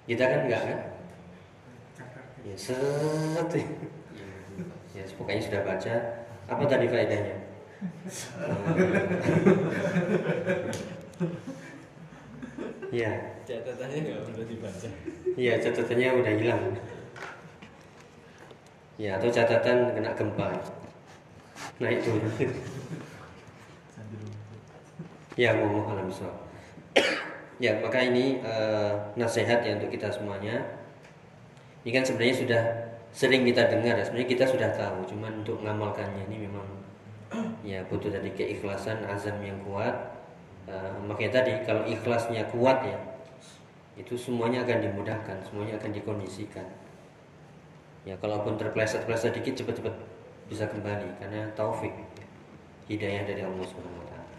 Kita 0.04 0.24
kan 0.28 0.40
nggak 0.44 0.62
kan? 0.68 0.78
Ya 2.44 2.56
set. 2.60 3.52
Ya 4.92 5.02
pokoknya 5.16 5.40
sudah 5.40 5.60
baca. 5.64 5.94
Apa 6.46 6.62
tadi 6.68 6.86
faedahnya? 6.92 7.36
Ya 12.94 13.35
catatannya 13.46 13.98
nggak 14.02 14.20
perlu 14.26 14.42
dibaca 14.50 14.88
iya 15.38 15.54
catatannya 15.62 16.08
udah 16.18 16.34
hilang. 16.34 16.62
Ya 18.96 19.20
atau 19.20 19.28
catatan 19.28 19.92
kena 19.92 20.16
gempa. 20.16 20.56
Nah 21.76 21.90
itu 21.92 22.16
ya 25.36 25.52
mau 25.52 25.84
alam 25.92 26.08
ya 27.60 27.76
maka 27.84 28.00
ini 28.00 28.40
uh, 28.40 29.12
nasihat 29.20 29.60
ya 29.60 29.76
untuk 29.76 29.92
kita 29.92 30.08
semuanya. 30.08 30.64
Ini 31.84 31.92
kan 31.92 32.04
sebenarnya 32.08 32.36
sudah 32.40 32.62
sering 33.12 33.44
kita 33.44 33.68
dengar 33.68 34.00
ya. 34.00 34.04
sebenarnya 34.04 34.28
kita 34.32 34.44
sudah 34.48 34.72
tahu 34.74 35.06
cuman 35.12 35.44
untuk 35.44 35.60
mengamalkannya 35.60 36.26
ini 36.32 36.48
memang 36.48 36.66
ya 37.62 37.84
butuh 37.86 38.08
tadi 38.08 38.32
keikhlasan 38.32 39.04
azam 39.04 39.36
yang 39.44 39.60
kuat. 39.60 39.92
Uh, 40.66 40.98
makanya 41.04 41.44
tadi 41.44 41.52
kalau 41.68 41.84
ikhlasnya 41.84 42.48
kuat 42.48 42.80
ya 42.80 42.96
itu 43.96 44.14
semuanya 44.14 44.62
akan 44.62 44.84
dimudahkan 44.84 45.40
semuanya 45.40 45.80
akan 45.80 45.90
dikondisikan 45.92 46.68
ya 48.06 48.14
kalaupun 48.22 48.54
terpleset-pleset 48.60 49.34
dikit 49.34 49.64
cepat-cepat 49.64 49.94
bisa 50.46 50.68
kembali 50.70 51.10
karena 51.18 51.50
taufik 51.58 51.90
hidayah 52.86 53.26
dari 53.26 53.42
Allah 53.42 53.66
Subhanahu 53.66 53.98
wa 53.98 54.06
taala. 54.06 54.36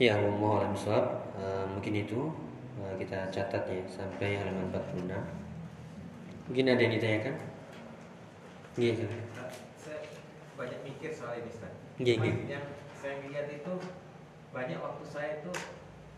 Ya, 0.00 0.16
mohon 0.18 0.72
uh, 0.72 1.64
mungkin 1.68 1.94
itu 1.94 2.32
uh, 2.80 2.94
kita 2.96 3.28
catat 3.28 3.68
ya 3.68 3.84
sampai 3.84 4.40
halaman 4.40 4.72
46. 4.72 5.12
Mungkin 6.50 6.64
ada 6.72 6.80
yang 6.80 6.94
ditanyakan? 6.98 7.34
Iya, 8.74 9.06
Saya 9.78 10.02
banyak 10.58 10.80
mikir 10.82 11.14
soal 11.14 11.38
ini, 11.38 11.48
Ustaz. 11.52 11.72
Iya, 12.00 12.14
iya. 12.18 12.58
Yang 12.58 12.64
saya 12.98 13.14
lihat 13.28 13.46
itu 13.54 13.72
banyak 14.50 14.78
waktu 14.80 15.04
saya 15.06 15.30
itu 15.44 15.52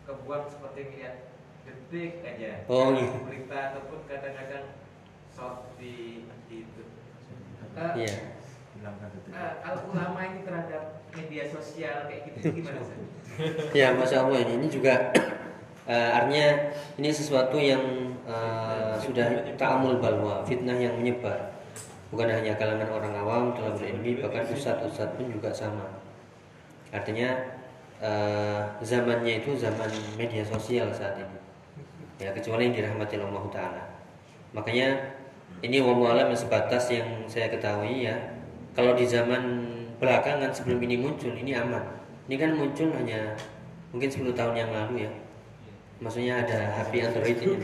kebuang 0.07 0.47
seperti 0.47 0.79
melihat 0.89 1.36
detik 1.67 2.23
aja. 2.23 2.63
Oh, 2.71 2.95
iya. 2.95 3.11
Berita 3.27 3.57
ataupun 3.75 4.07
kadang-kadang 4.07 4.79
short 5.35 5.75
di 5.75 6.23
itu. 6.47 6.83
Iya. 7.77 8.15
Uh, 8.77 8.89
uh, 9.35 9.53
kalau 9.61 9.81
ulama 9.91 10.21
ini 10.23 10.47
terhadap 10.47 11.03
media 11.11 11.43
sosial 11.49 12.07
kayak 12.07 12.29
gitu 12.29 12.61
gimana 12.61 12.79
sih? 12.81 12.99
Ya, 13.73 13.93
masya 13.93 14.23
Allah 14.23 14.47
ini, 14.47 14.63
ini 14.63 14.67
juga 14.69 15.11
uh, 15.89 16.09
artinya 16.13 16.73
ini 16.95 17.09
sesuatu 17.09 17.57
yang 17.57 18.15
uh, 18.29 18.95
sudah 19.01 19.45
ta'amul 19.57 19.99
balwa, 19.99 20.45
fitnah 20.45 20.77
yang 20.77 20.97
menyebar. 20.97 21.57
Bukan 22.13 22.31
hanya 22.31 22.55
kalangan 22.55 22.87
orang 22.87 23.13
awam, 23.19 23.43
telah 23.51 23.75
berilmi, 23.75 24.23
bahkan 24.23 24.47
ustadz-ustadz 24.47 25.19
pun 25.19 25.27
juga 25.27 25.51
sama. 25.51 25.99
Artinya 26.93 27.59
uh, 27.99 28.61
zamannya 28.79 29.43
itu 29.43 29.57
zaman 29.59 29.91
media 30.15 30.45
sosial 30.47 30.87
saat 30.95 31.19
ini. 31.19 31.37
Ya, 32.17 32.33
kecuali 32.33 32.69
yang 32.69 32.75
dirahmati 32.75 33.15
Allah 33.21 33.45
Taala. 33.53 33.83
Makanya 34.57 35.17
ini 35.61 35.77
wallahualam 35.81 36.33
sebatas 36.33 36.89
yang 36.89 37.25
saya 37.29 37.49
ketahui 37.53 38.09
ya. 38.09 38.17
Kalau 38.73 38.97
di 38.97 39.05
zaman 39.05 39.69
belakangan 40.01 40.49
sebelum 40.53 40.81
ini 40.85 40.97
muncul, 40.97 41.33
ini 41.33 41.53
aman. 41.53 41.81
Ini 42.25 42.35
kan 42.37 42.51
muncul 42.57 42.89
hanya 42.93 43.37
mungkin 43.91 44.09
10 44.11 44.35
tahun 44.35 44.55
yang 44.57 44.71
lalu 44.73 45.07
ya 45.07 45.11
maksudnya 45.97 46.45
ada 46.45 46.57
HP 46.77 46.93
Android 47.01 47.37
ini 47.41 47.57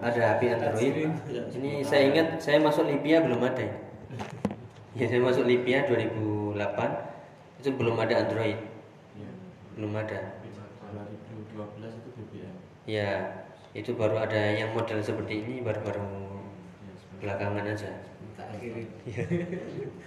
ada 0.00 0.20
HP 0.32 0.40
Android 0.56 0.94
ini 1.60 1.84
saya 1.84 2.08
ingat 2.08 2.40
saya 2.40 2.58
masuk 2.62 2.88
Libya 2.88 3.20
belum 3.20 3.44
ada 3.44 3.68
ya 4.96 5.04
saya 5.04 5.20
masuk 5.20 5.44
Libya 5.44 5.84
2008 5.90 7.60
itu 7.60 7.68
belum 7.76 7.96
ada 8.00 8.14
Android 8.24 8.58
belum 9.76 9.92
ada 10.00 10.18
2012 10.40 10.41
itu 10.41 10.41
BBM 10.41 10.41
ya 12.92 13.24
itu 13.72 13.96
baru 13.96 14.20
ada 14.20 14.52
yang 14.52 14.76
model 14.76 15.00
seperti 15.00 15.40
ini 15.40 15.64
baru-baru 15.64 16.04
belakangan 17.24 17.64
aja. 17.64 17.92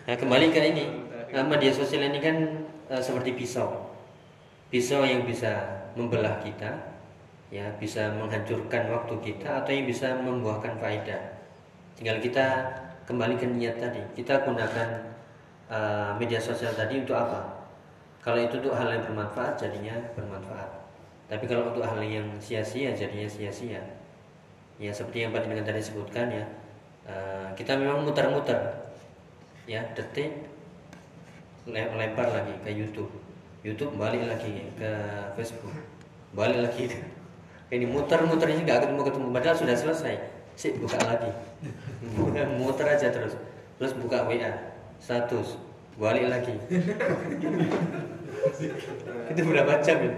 Nah, 0.05 0.13
kembali 0.13 0.53
ke 0.53 0.61
ini. 0.69 0.85
Nah, 1.33 1.43
media 1.49 1.73
sosial 1.73 2.13
ini 2.13 2.21
kan 2.21 2.37
eh, 2.93 3.01
seperti 3.01 3.33
pisau. 3.33 3.89
Pisau 4.69 5.01
yang 5.01 5.25
bisa 5.25 5.65
membelah 5.97 6.37
kita, 6.45 6.69
ya, 7.49 7.65
bisa 7.81 8.13
menghancurkan 8.13 8.85
waktu 8.93 9.15
kita 9.25 9.65
atau 9.65 9.71
yang 9.73 9.89
bisa 9.89 10.13
membuahkan 10.21 10.77
faedah. 10.77 11.41
Tinggal 11.97 12.21
kita 12.21 12.69
kembali 13.09 13.35
ke 13.35 13.49
niat 13.49 13.81
tadi. 13.81 14.03
Kita 14.13 14.45
gunakan 14.45 14.89
eh, 15.73 16.11
media 16.21 16.37
sosial 16.37 16.77
tadi 16.77 17.01
untuk 17.01 17.17
apa? 17.17 17.65
Kalau 18.21 18.37
itu 18.37 18.61
untuk 18.61 18.77
hal 18.77 18.93
yang 18.93 19.03
bermanfaat, 19.09 19.57
jadinya 19.57 19.97
bermanfaat. 20.13 20.84
Tapi 21.25 21.49
kalau 21.49 21.73
untuk 21.73 21.81
hal 21.81 21.97
yang 22.05 22.27
sia-sia, 22.37 22.93
jadinya 22.93 23.25
sia-sia. 23.25 23.81
Ya, 24.77 24.93
seperti 24.93 25.25
yang 25.25 25.33
Pak 25.33 25.49
dengan 25.49 25.65
tadi 25.65 25.81
sebutkan 25.81 26.29
ya, 26.29 26.45
eh, 27.09 27.49
kita 27.57 27.73
memang 27.79 28.05
muter-muter, 28.05 28.59
ya, 29.65 29.81
detik 29.97 30.45
le- 31.65 31.91
lempar 31.97 32.29
lagi 32.29 32.53
ke 32.61 32.69
YouTube, 32.69 33.09
YouTube 33.65 33.97
balik 33.97 34.21
lagi 34.29 34.69
ke 34.77 34.91
Facebook, 35.33 35.73
balik 36.37 36.61
lagi. 36.61 36.93
Ini 37.73 37.89
muter-muter 37.89 38.53
ini 38.53 38.61
nggak 38.61 38.85
ketemu 38.85 39.01
ketemu, 39.01 39.27
padahal 39.33 39.57
sudah 39.57 39.75
selesai, 39.75 40.15
sih 40.53 40.77
buka 40.77 41.01
lagi, 41.01 41.31
muter 42.61 42.85
aja 42.85 43.09
terus, 43.09 43.33
terus 43.81 43.97
buka 43.97 44.29
WA, 44.29 44.53
status, 45.01 45.57
balik 45.97 46.29
lagi, 46.29 46.53
itu 49.33 49.41
berapa 49.41 49.81
jam 49.81 49.97
ya? 50.05 50.13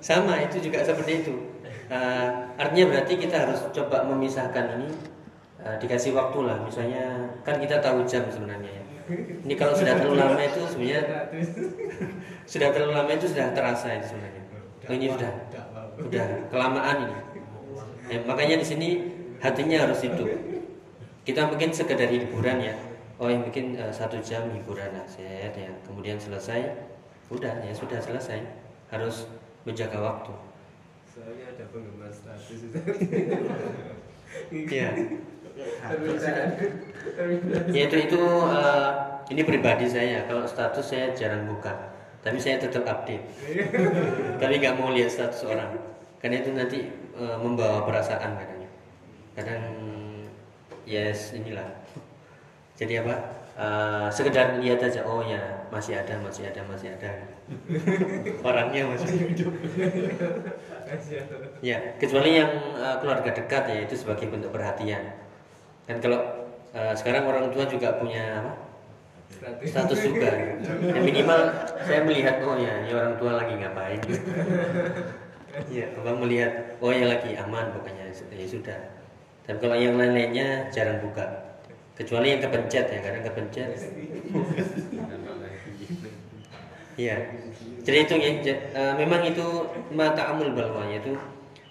Sama 0.00 0.40
itu 0.40 0.56
juga 0.64 0.80
seperti 0.80 1.24
itu. 1.24 1.34
Uh, 1.90 2.48
artinya 2.56 2.94
berarti 2.96 3.18
kita 3.18 3.36
harus 3.46 3.60
coba 3.74 4.06
memisahkan 4.08 4.78
ini 4.80 4.88
uh, 5.60 5.76
dikasih 5.76 6.16
waktu 6.16 6.38
lah. 6.48 6.58
Misalnya 6.64 7.34
kan 7.44 7.60
kita 7.60 7.78
tahu 7.84 8.02
jam 8.08 8.24
sebenarnya 8.32 8.80
ya. 8.80 8.84
Ini 9.44 9.54
kalau 9.58 9.74
sudah 9.74 9.98
terlalu 9.98 10.22
lama 10.22 10.38
itu 10.38 10.62
sebenarnya 10.70 11.02
sudah 12.46 12.68
terlalu 12.70 12.92
lama 12.94 13.10
itu 13.10 13.26
sudah 13.26 13.50
terasa 13.50 13.90
itu 13.98 14.06
sebenarnya. 14.14 14.42
Oh, 14.86 14.94
ini 14.94 15.06
sudah 15.10 15.32
sudah 15.98 16.26
kelamaan 16.48 16.96
ini. 17.10 17.16
Ya, 18.10 18.18
makanya 18.22 18.62
di 18.62 18.66
sini 18.66 18.88
hatinya 19.42 19.90
harus 19.90 20.00
hidup. 20.06 20.30
Kita 21.26 21.50
mungkin 21.50 21.74
sekedar 21.74 22.06
hiburan 22.06 22.58
ya. 22.62 22.74
Oh 23.20 23.28
yang 23.28 23.42
bikin 23.44 23.76
uh, 23.76 23.90
satu 23.90 24.22
jam 24.22 24.46
hiburan 24.54 24.94
aset 24.94 25.52
ya. 25.52 25.74
Kemudian 25.84 26.16
selesai, 26.22 26.70
udah 27.34 27.66
ya 27.66 27.74
sudah 27.74 27.98
selesai. 27.98 28.46
Harus 28.94 29.26
menjaga 29.64 29.98
waktu. 30.00 30.32
Soalnya 31.10 31.44
ada 31.52 31.64
penggemar 31.68 32.10
status 32.12 32.58
itu. 32.70 32.78
Iya. 34.50 34.88
Ya 37.74 37.82
itu 37.90 37.96
itu 37.98 38.22
eh, 38.46 38.90
ini 39.34 39.42
pribadi 39.42 39.90
saya. 39.90 40.22
Kalau 40.30 40.46
status 40.46 40.86
saya 40.86 41.10
jarang 41.18 41.50
buka, 41.50 41.74
tapi 42.22 42.38
saya 42.38 42.62
tetap 42.62 42.86
update. 42.86 43.26
tapi 44.40 44.54
nggak 44.62 44.78
mau 44.78 44.94
lihat 44.94 45.10
status 45.10 45.44
orang, 45.50 45.76
karena 46.22 46.46
itu 46.46 46.50
nanti 46.54 46.78
eh, 47.18 47.36
membawa 47.42 47.82
perasaan 47.84 48.38
kadang. 48.38 48.70
Kadang 49.34 49.62
yes 50.86 51.34
inilah. 51.34 51.66
Jadi 52.78 53.02
apa? 53.02 53.39
Eh, 53.60 54.08
sekedar 54.08 54.56
lihat 54.56 54.80
aja. 54.80 55.04
Oh 55.04 55.20
ya 55.20 55.68
masih 55.68 56.00
ada, 56.00 56.16
masih 56.24 56.48
ada, 56.48 56.64
masih 56.64 56.96
ada. 56.96 57.12
Orangnya 58.48 58.88
masih 58.88 59.36
hidup. 59.36 59.52
Ya, 61.60 61.92
kecuali 62.00 62.40
yang 62.40 62.48
eh, 62.80 62.96
keluarga 63.04 63.36
dekat 63.36 63.68
ya 63.68 63.84
itu 63.84 64.00
sebagai 64.00 64.32
bentuk 64.32 64.48
perhatian. 64.56 65.12
Kan 65.84 66.00
kalau 66.00 66.48
eh, 66.72 66.96
sekarang 66.96 67.28
orang 67.28 67.52
tua 67.52 67.68
juga 67.68 68.00
punya 68.00 68.40
apa? 68.40 68.52
status 69.60 70.00
juga. 70.08 70.32
Ya, 70.96 71.00
minimal 71.00 71.40
saya 71.84 72.00
melihat 72.02 72.40
oh 72.42 72.56
ya, 72.56 72.80
ini 72.80 72.96
orang 72.96 73.14
tua 73.20 73.44
lagi 73.44 73.60
ngapain. 73.60 74.00
Ya, 75.66 75.90
abang 75.98 76.22
melihat 76.22 76.78
oh 76.78 76.94
ya 76.94 77.10
lagi 77.10 77.34
aman 77.34 77.74
pokoknya 77.74 78.06
ya 78.08 78.46
sudah. 78.46 78.78
Tapi 79.42 79.58
kalau 79.58 79.74
yang 79.74 79.98
lain-lainnya 79.98 80.70
jarang 80.70 81.02
buka. 81.02 81.49
Kecuali 82.00 82.32
yang 82.32 82.40
kepencet 82.40 82.88
ya, 82.88 82.98
kadang 83.04 83.24
kepencet. 83.28 83.70
Iya. 86.96 87.16
Jadi 87.84 87.96
itu 88.08 88.14
ya, 88.16 88.56
eh, 88.56 88.94
memang 88.96 89.20
itu 89.28 89.44
mata 89.92 90.32
amul 90.32 90.56
balwa 90.56 90.88
yaitu 90.88 91.12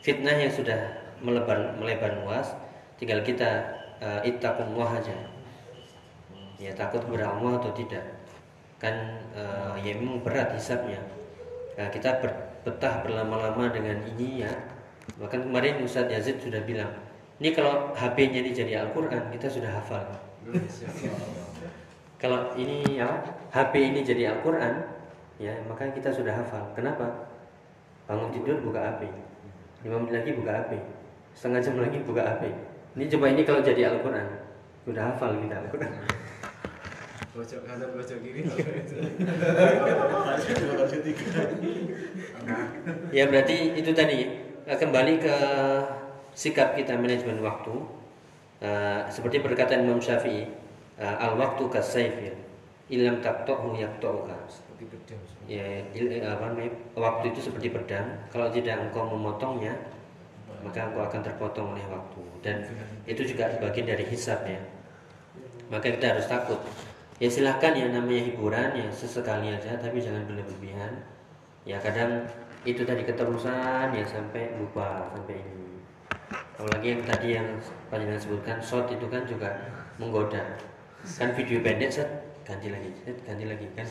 fitnah 0.05 0.37
yang 0.37 0.53
sudah 0.53 0.77
melebar 1.25 1.73
melebar 1.81 2.21
luas. 2.21 2.53
Tinggal 3.01 3.23
kita 3.23 3.79
uh, 4.03 4.19
ittaqullah 4.27 5.01
aja. 5.01 5.15
Ya 6.59 6.75
takut 6.75 6.99
kepada 7.07 7.31
atau 7.33 7.71
tidak. 7.73 8.05
Kan 8.77 9.23
eh, 9.33 9.73
ya 9.81 9.97
memang 9.97 10.21
berat 10.21 10.53
hisapnya. 10.53 10.99
Nah, 11.79 11.87
kita 11.87 12.19
ber- 12.19 12.59
betah 12.67 13.01
berlama-lama 13.07 13.71
dengan 13.71 14.03
ini 14.03 14.43
ya. 14.43 14.51
Bahkan 15.15 15.47
kemarin 15.47 15.79
Ustadz 15.79 16.11
Yazid 16.11 16.43
sudah 16.43 16.59
bilang, 16.67 16.91
ini 17.39 17.49
kalau 17.55 17.95
HP-nya 17.95 18.43
ini 18.43 18.51
jadi 18.51 18.83
Al-Quran, 18.83 19.31
kita 19.31 19.47
sudah 19.47 19.71
hafal. 19.71 20.03
Kalau 22.19 22.51
ini 22.59 22.99
ya 22.99 23.07
HP 23.55 23.73
ini 23.79 24.03
jadi 24.03 24.35
Al-Quran, 24.35 24.83
ya 25.39 25.55
maka 25.71 25.87
kita 25.95 26.11
sudah 26.11 26.35
hafal. 26.35 26.67
Kenapa? 26.75 27.31
Bangun 28.11 28.35
tidur 28.35 28.59
buka 28.59 28.83
HP, 28.83 29.07
lima 29.87 30.03
menit 30.03 30.19
lagi 30.19 30.35
buka 30.35 30.51
HP, 30.51 30.83
setengah 31.31 31.61
jam 31.63 31.79
lagi 31.79 32.03
buka 32.03 32.27
HP. 32.27 32.51
Ini 32.99 33.05
coba 33.07 33.25
ini 33.31 33.41
kalau 33.47 33.63
jadi 33.63 33.87
Al-Quran, 33.87 34.27
sudah 34.83 35.03
hafal 35.15 35.39
kita 35.39 35.55
Al-Quran. 35.63 35.93
Pojok 37.29 37.61
kanan, 37.63 37.87
pojok 37.95 38.19
kiri. 38.19 38.41
Ya 43.15 43.23
berarti 43.31 43.79
itu 43.79 43.91
tadi 43.95 44.27
kembali 44.67 45.13
ke 45.23 45.35
sikap 46.39 46.79
kita 46.79 46.95
manajemen 46.95 47.43
waktu. 47.43 47.75
Eh, 48.63 49.01
seperti 49.11 49.43
perkataan 49.43 49.83
Imam 49.83 49.99
Syafi'i, 49.99 50.47
eh, 50.95 51.15
al 51.23 51.35
waktu 51.35 51.63
kasaifir, 51.67 52.35
ilam 52.87 53.19
taktohu 53.19 53.75
yaktohuka. 53.75 54.35
Seperti 54.47 54.83
pedang. 54.87 55.21
Ya, 55.47 55.83
il- 55.91 56.11
eh, 56.15 56.23
apa 56.23 56.55
namanya? 56.55 56.71
Waktu 56.95 57.35
itu 57.35 57.51
seperti 57.51 57.71
pedang. 57.71 58.23
Kalau 58.31 58.47
tidak 58.51 58.79
engkau 58.87 59.03
memotongnya, 59.11 59.75
maka 60.63 60.91
engkau 60.91 61.03
akan 61.07 61.21
terpotong 61.23 61.67
oleh 61.75 61.83
waktu. 61.91 62.23
Dan 62.43 62.63
itu 63.03 63.23
juga 63.27 63.47
bagian 63.59 63.87
dari 63.91 64.03
hisab 64.07 64.43
ya. 64.47 64.59
Maka 65.71 65.91
kita 65.91 66.15
harus 66.15 66.27
takut. 66.27 66.59
Ya 67.19 67.27
silahkan 67.27 67.75
ya 67.75 67.91
namanya 67.91 68.31
hiburan 68.31 68.79
ya 68.79 68.87
sesekali 68.95 69.51
aja, 69.51 69.75
tapi 69.75 69.99
jangan 69.99 70.23
berlebihan. 70.23 71.03
Ya 71.67 71.79
kadang 71.83 72.27
itu 72.63 72.83
tadi 72.83 73.03
keterusan 73.03 73.91
ya 73.91 74.03
sampai 74.07 74.55
lupa 74.59 75.11
sampai 75.15 75.35
ini. 75.35 75.78
Apalagi 76.59 76.91
yang 76.91 77.01
tadi 77.07 77.27
yang 77.39 77.47
panjenengan 77.87 78.19
sebutkan 78.19 78.59
short 78.59 78.91
itu 78.91 79.07
kan 79.07 79.23
juga 79.23 79.47
menggoda. 79.95 80.59
Kan 81.15 81.31
video 81.31 81.63
pendek 81.63 81.87
set 81.87 82.11
ganti 82.43 82.67
lagi, 82.67 82.91
set 83.07 83.15
ganti 83.23 83.47
lagi 83.47 83.63
kan. 83.79 83.87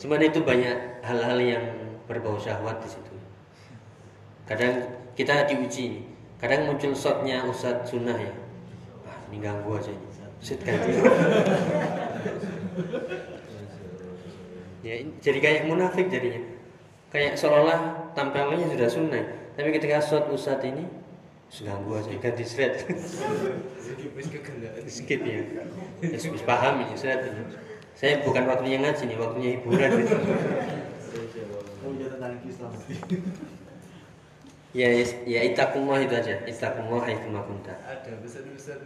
Cuman 0.00 0.24
itu 0.24 0.40
banyak 0.40 1.04
hal-hal 1.04 1.36
yang 1.36 1.64
berbau 2.08 2.40
syahwat 2.40 2.80
di 2.80 2.88
situ. 2.88 3.12
Kadang 4.48 4.88
kita 5.12 5.44
diuji, 5.52 6.08
kadang 6.40 6.64
muncul 6.72 6.96
shotnya 6.96 7.44
Ustadz 7.44 7.92
Sunnah 7.92 8.16
ya. 8.16 8.32
Ah, 9.04 9.20
ini 9.28 9.36
ganggu 9.44 9.68
aja 9.76 9.92
ini. 9.92 10.08
Set 10.40 10.64
ganti. 10.64 10.96
ya, 14.80 14.94
jadi 15.20 15.38
kayak 15.44 15.68
munafik 15.68 16.08
jadinya. 16.08 16.40
Kayak 17.12 17.36
seolah 17.36 18.08
tampilannya 18.16 18.72
sudah 18.72 18.88
sunnah, 18.88 19.20
tapi 19.52 19.68
ketika 19.76 20.00
shot 20.00 20.32
Ustadz 20.32 20.64
ini 20.64 21.01
ganggu 21.60 22.00
aja 22.00 22.08
ganti 22.16 22.44
wis 24.16 24.26
kegelaan. 24.32 24.88
skip 24.88 25.20
ya. 25.20 25.44
Ya, 26.00 26.16
wis 26.16 26.44
paham 26.48 26.80
ini 26.80 26.96
ini. 26.96 27.44
Saya 27.92 28.24
bukan 28.24 28.48
waktunya 28.48 28.80
ngaji 28.80 29.02
nih, 29.04 29.16
waktunya 29.20 29.50
hiburan. 29.60 29.90
Islam. 32.48 32.72
ya, 34.72 34.88
ya, 34.88 35.04
ya 35.28 35.40
itakumah 35.52 36.00
itu 36.00 36.14
aja. 36.16 36.34
Itakumah 36.48 37.04
itu 37.04 37.28
kunta. 37.28 37.74
Ada 37.84 38.16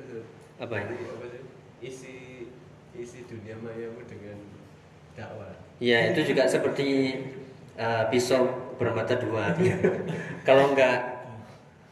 itu. 0.02 0.26
Apa 0.58 0.74
ini? 0.82 0.96
Apa 1.06 1.26
sih? 1.30 1.42
Isi 1.78 2.14
isi 2.96 3.18
dunia 3.28 3.54
mayamu 3.60 4.02
dengan 4.08 4.42
dakwah. 5.14 5.54
Ya 5.78 6.10
itu 6.10 6.32
juga 6.32 6.48
seperti 6.48 7.20
uh, 7.76 8.08
pisau 8.08 8.48
bermata 8.80 9.14
dua. 9.20 9.52
Kalau 10.48 10.72
nggak 10.72 11.15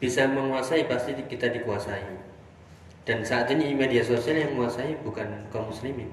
bisa 0.01 0.27
menguasai 0.27 0.85
pasti 0.85 1.15
kita 1.27 1.51
dikuasai. 1.51 2.03
Dan 3.05 3.21
saat 3.21 3.49
ini 3.53 3.77
media 3.77 4.01
sosial 4.01 4.41
yang 4.41 4.51
menguasai 4.57 4.97
bukan 5.05 5.45
kaum 5.53 5.69
muslimin. 5.69 6.09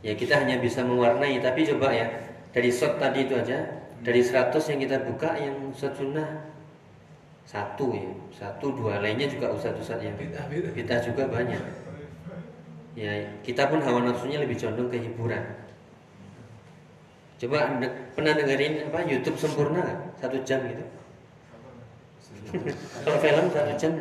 Ya 0.00 0.16
kita 0.16 0.40
hanya 0.40 0.60
bisa 0.60 0.80
mewarnai. 0.84 1.40
Tapi 1.40 1.68
coba 1.68 1.92
ya 1.92 2.08
dari 2.56 2.72
shot 2.72 2.96
tadi 2.96 3.28
itu 3.28 3.36
aja, 3.36 3.84
dari 4.00 4.20
100 4.20 4.52
yang 4.72 4.80
kita 4.80 4.96
buka 5.04 5.30
yang 5.36 5.56
shot 5.76 5.92
sunnah 5.96 6.54
satu 7.44 7.92
ya 7.92 8.08
satu 8.32 8.72
dua 8.72 9.04
lainnya 9.04 9.28
juga 9.28 9.52
ustadz-ustadz 9.52 10.00
yang 10.00 10.16
Bid'ah, 10.16 10.48
bid'ah. 10.48 10.72
bid'ah 10.72 11.00
juga 11.04 11.28
banyak 11.28 11.60
ya 12.96 13.12
kita 13.44 13.68
pun 13.68 13.84
hawa 13.84 14.00
nafsunya 14.08 14.40
lebih 14.40 14.56
condong 14.56 14.88
ke 14.88 14.96
hiburan 14.96 15.44
coba 17.36 17.76
pernah 18.16 18.32
dengerin 18.32 18.88
apa 18.88 19.04
YouTube 19.04 19.36
sempurna 19.36 20.08
satu 20.16 20.40
jam 20.46 20.64
gitu 20.64 20.84
kalau 23.04 23.18
film 23.20 23.44
satu 23.50 23.72
jam 23.76 23.92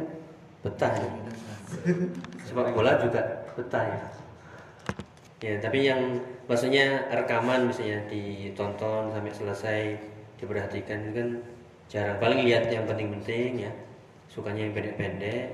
betah 0.63 0.93
ya. 0.95 1.09
sepak 2.45 2.69
bola 2.75 2.99
juga 3.01 3.21
betah 3.55 3.83
ya. 3.83 3.99
Ya 5.43 5.53
tapi 5.59 5.83
yang 5.83 6.23
maksudnya 6.47 7.11
rekaman 7.11 7.67
misalnya 7.67 8.07
ditonton 8.07 9.11
sampai 9.11 9.33
selesai 9.35 9.81
diperhatikan 10.39 10.97
itu 11.07 11.11
kan 11.15 11.29
jarang. 11.91 12.17
Paling 12.23 12.47
lihat 12.47 12.71
yang 12.71 12.87
penting-penting 12.87 13.67
ya 13.67 13.71
sukanya 14.31 14.65
yang 14.65 14.73
pendek-pendek 14.73 15.51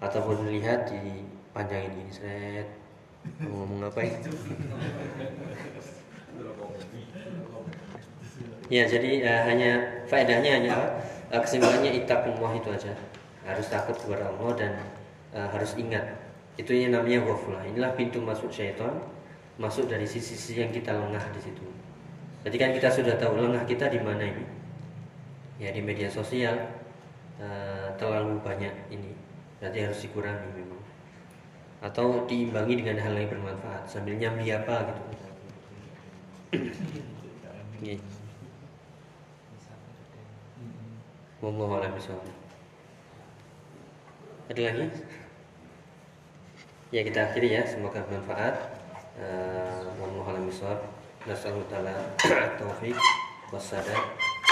ataupun 0.00 0.48
lihat 0.48 0.88
dipanjangin 0.88 1.92
gini 1.92 2.12
seret 2.12 2.68
ngomong 3.44 3.84
apa 3.84 4.00
ya? 4.00 4.16
Ya 8.68 8.84
jadi 8.84 9.10
eh, 9.24 9.42
hanya 9.48 9.70
faedahnya 10.08 10.50
hanya 10.60 10.72
Eh, 11.28 11.40
kesimpulannya 11.44 11.92
ittaqullah 12.04 12.56
itu 12.56 12.68
aja. 12.72 12.92
Harus 13.44 13.68
takut 13.68 13.96
kepada 14.00 14.32
Allah 14.32 14.50
dan 14.56 14.72
eh, 15.36 15.48
harus 15.48 15.76
ingat. 15.76 16.04
Itu 16.56 16.72
yang 16.72 16.96
namanya 16.96 17.20
ghaflah. 17.24 17.62
Inilah 17.68 17.92
pintu 17.92 18.24
masuk 18.24 18.48
syaitan 18.48 18.96
masuk 19.58 19.90
dari 19.90 20.06
sisi-sisi 20.06 20.62
yang 20.62 20.70
kita 20.70 20.94
lengah 20.94 21.20
di 21.34 21.40
situ. 21.42 21.66
Jadi 22.46 22.56
kan 22.56 22.70
kita 22.70 22.88
sudah 22.88 23.18
tahu 23.18 23.36
lengah 23.36 23.66
kita 23.66 23.90
di 23.90 24.00
mana 24.00 24.24
ini. 24.24 24.46
Ya 25.58 25.74
di 25.74 25.82
media 25.84 26.08
sosial 26.08 26.56
eh, 27.36 27.88
terlalu 28.00 28.40
banyak 28.40 28.72
ini. 28.88 29.12
Berarti 29.60 29.78
harus 29.84 30.00
dikurangi 30.00 30.48
memang. 30.56 30.82
Atau 31.84 32.24
diimbangi 32.24 32.80
dengan 32.80 33.04
hal 33.04 33.12
yang 33.18 33.28
bermanfaat. 33.28 33.84
Sambil 33.84 34.16
nyambi 34.16 34.48
apa 34.48 34.88
gitu. 34.88 35.02
Iya. 37.78 38.17
Wallahu 41.38 41.78
a'lam 41.78 41.94
bishawab. 41.94 42.26
Ada 44.50 44.74
lagi? 44.74 44.86
Ya 46.90 47.06
kita 47.06 47.30
akhiri 47.30 47.54
ya, 47.54 47.62
semoga 47.62 48.02
bermanfaat. 48.10 48.74
Eh, 49.22 49.86
Wallahu 50.02 50.26
a'lam 50.26 50.50
bishawab. 50.50 50.82
Nasallu 51.30 51.62
ta'ala 51.70 51.94
taufiq 52.58 52.98
wassadad 53.54 54.02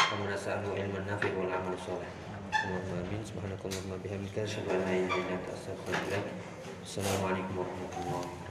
wa 0.07 0.31
nasallu 0.31 0.79
ilman 0.79 1.03
nafi 1.11 1.35
wal 1.35 1.51
amal 1.51 1.75
shalih. 1.75 2.11
Allahumma 2.55 3.03
amin. 3.03 3.21
Subhanakallahumma. 3.27 3.99
Assalamualaikum 6.87 7.67
warahmatullahi 7.67 8.15
wabarakatuh. 8.15 8.46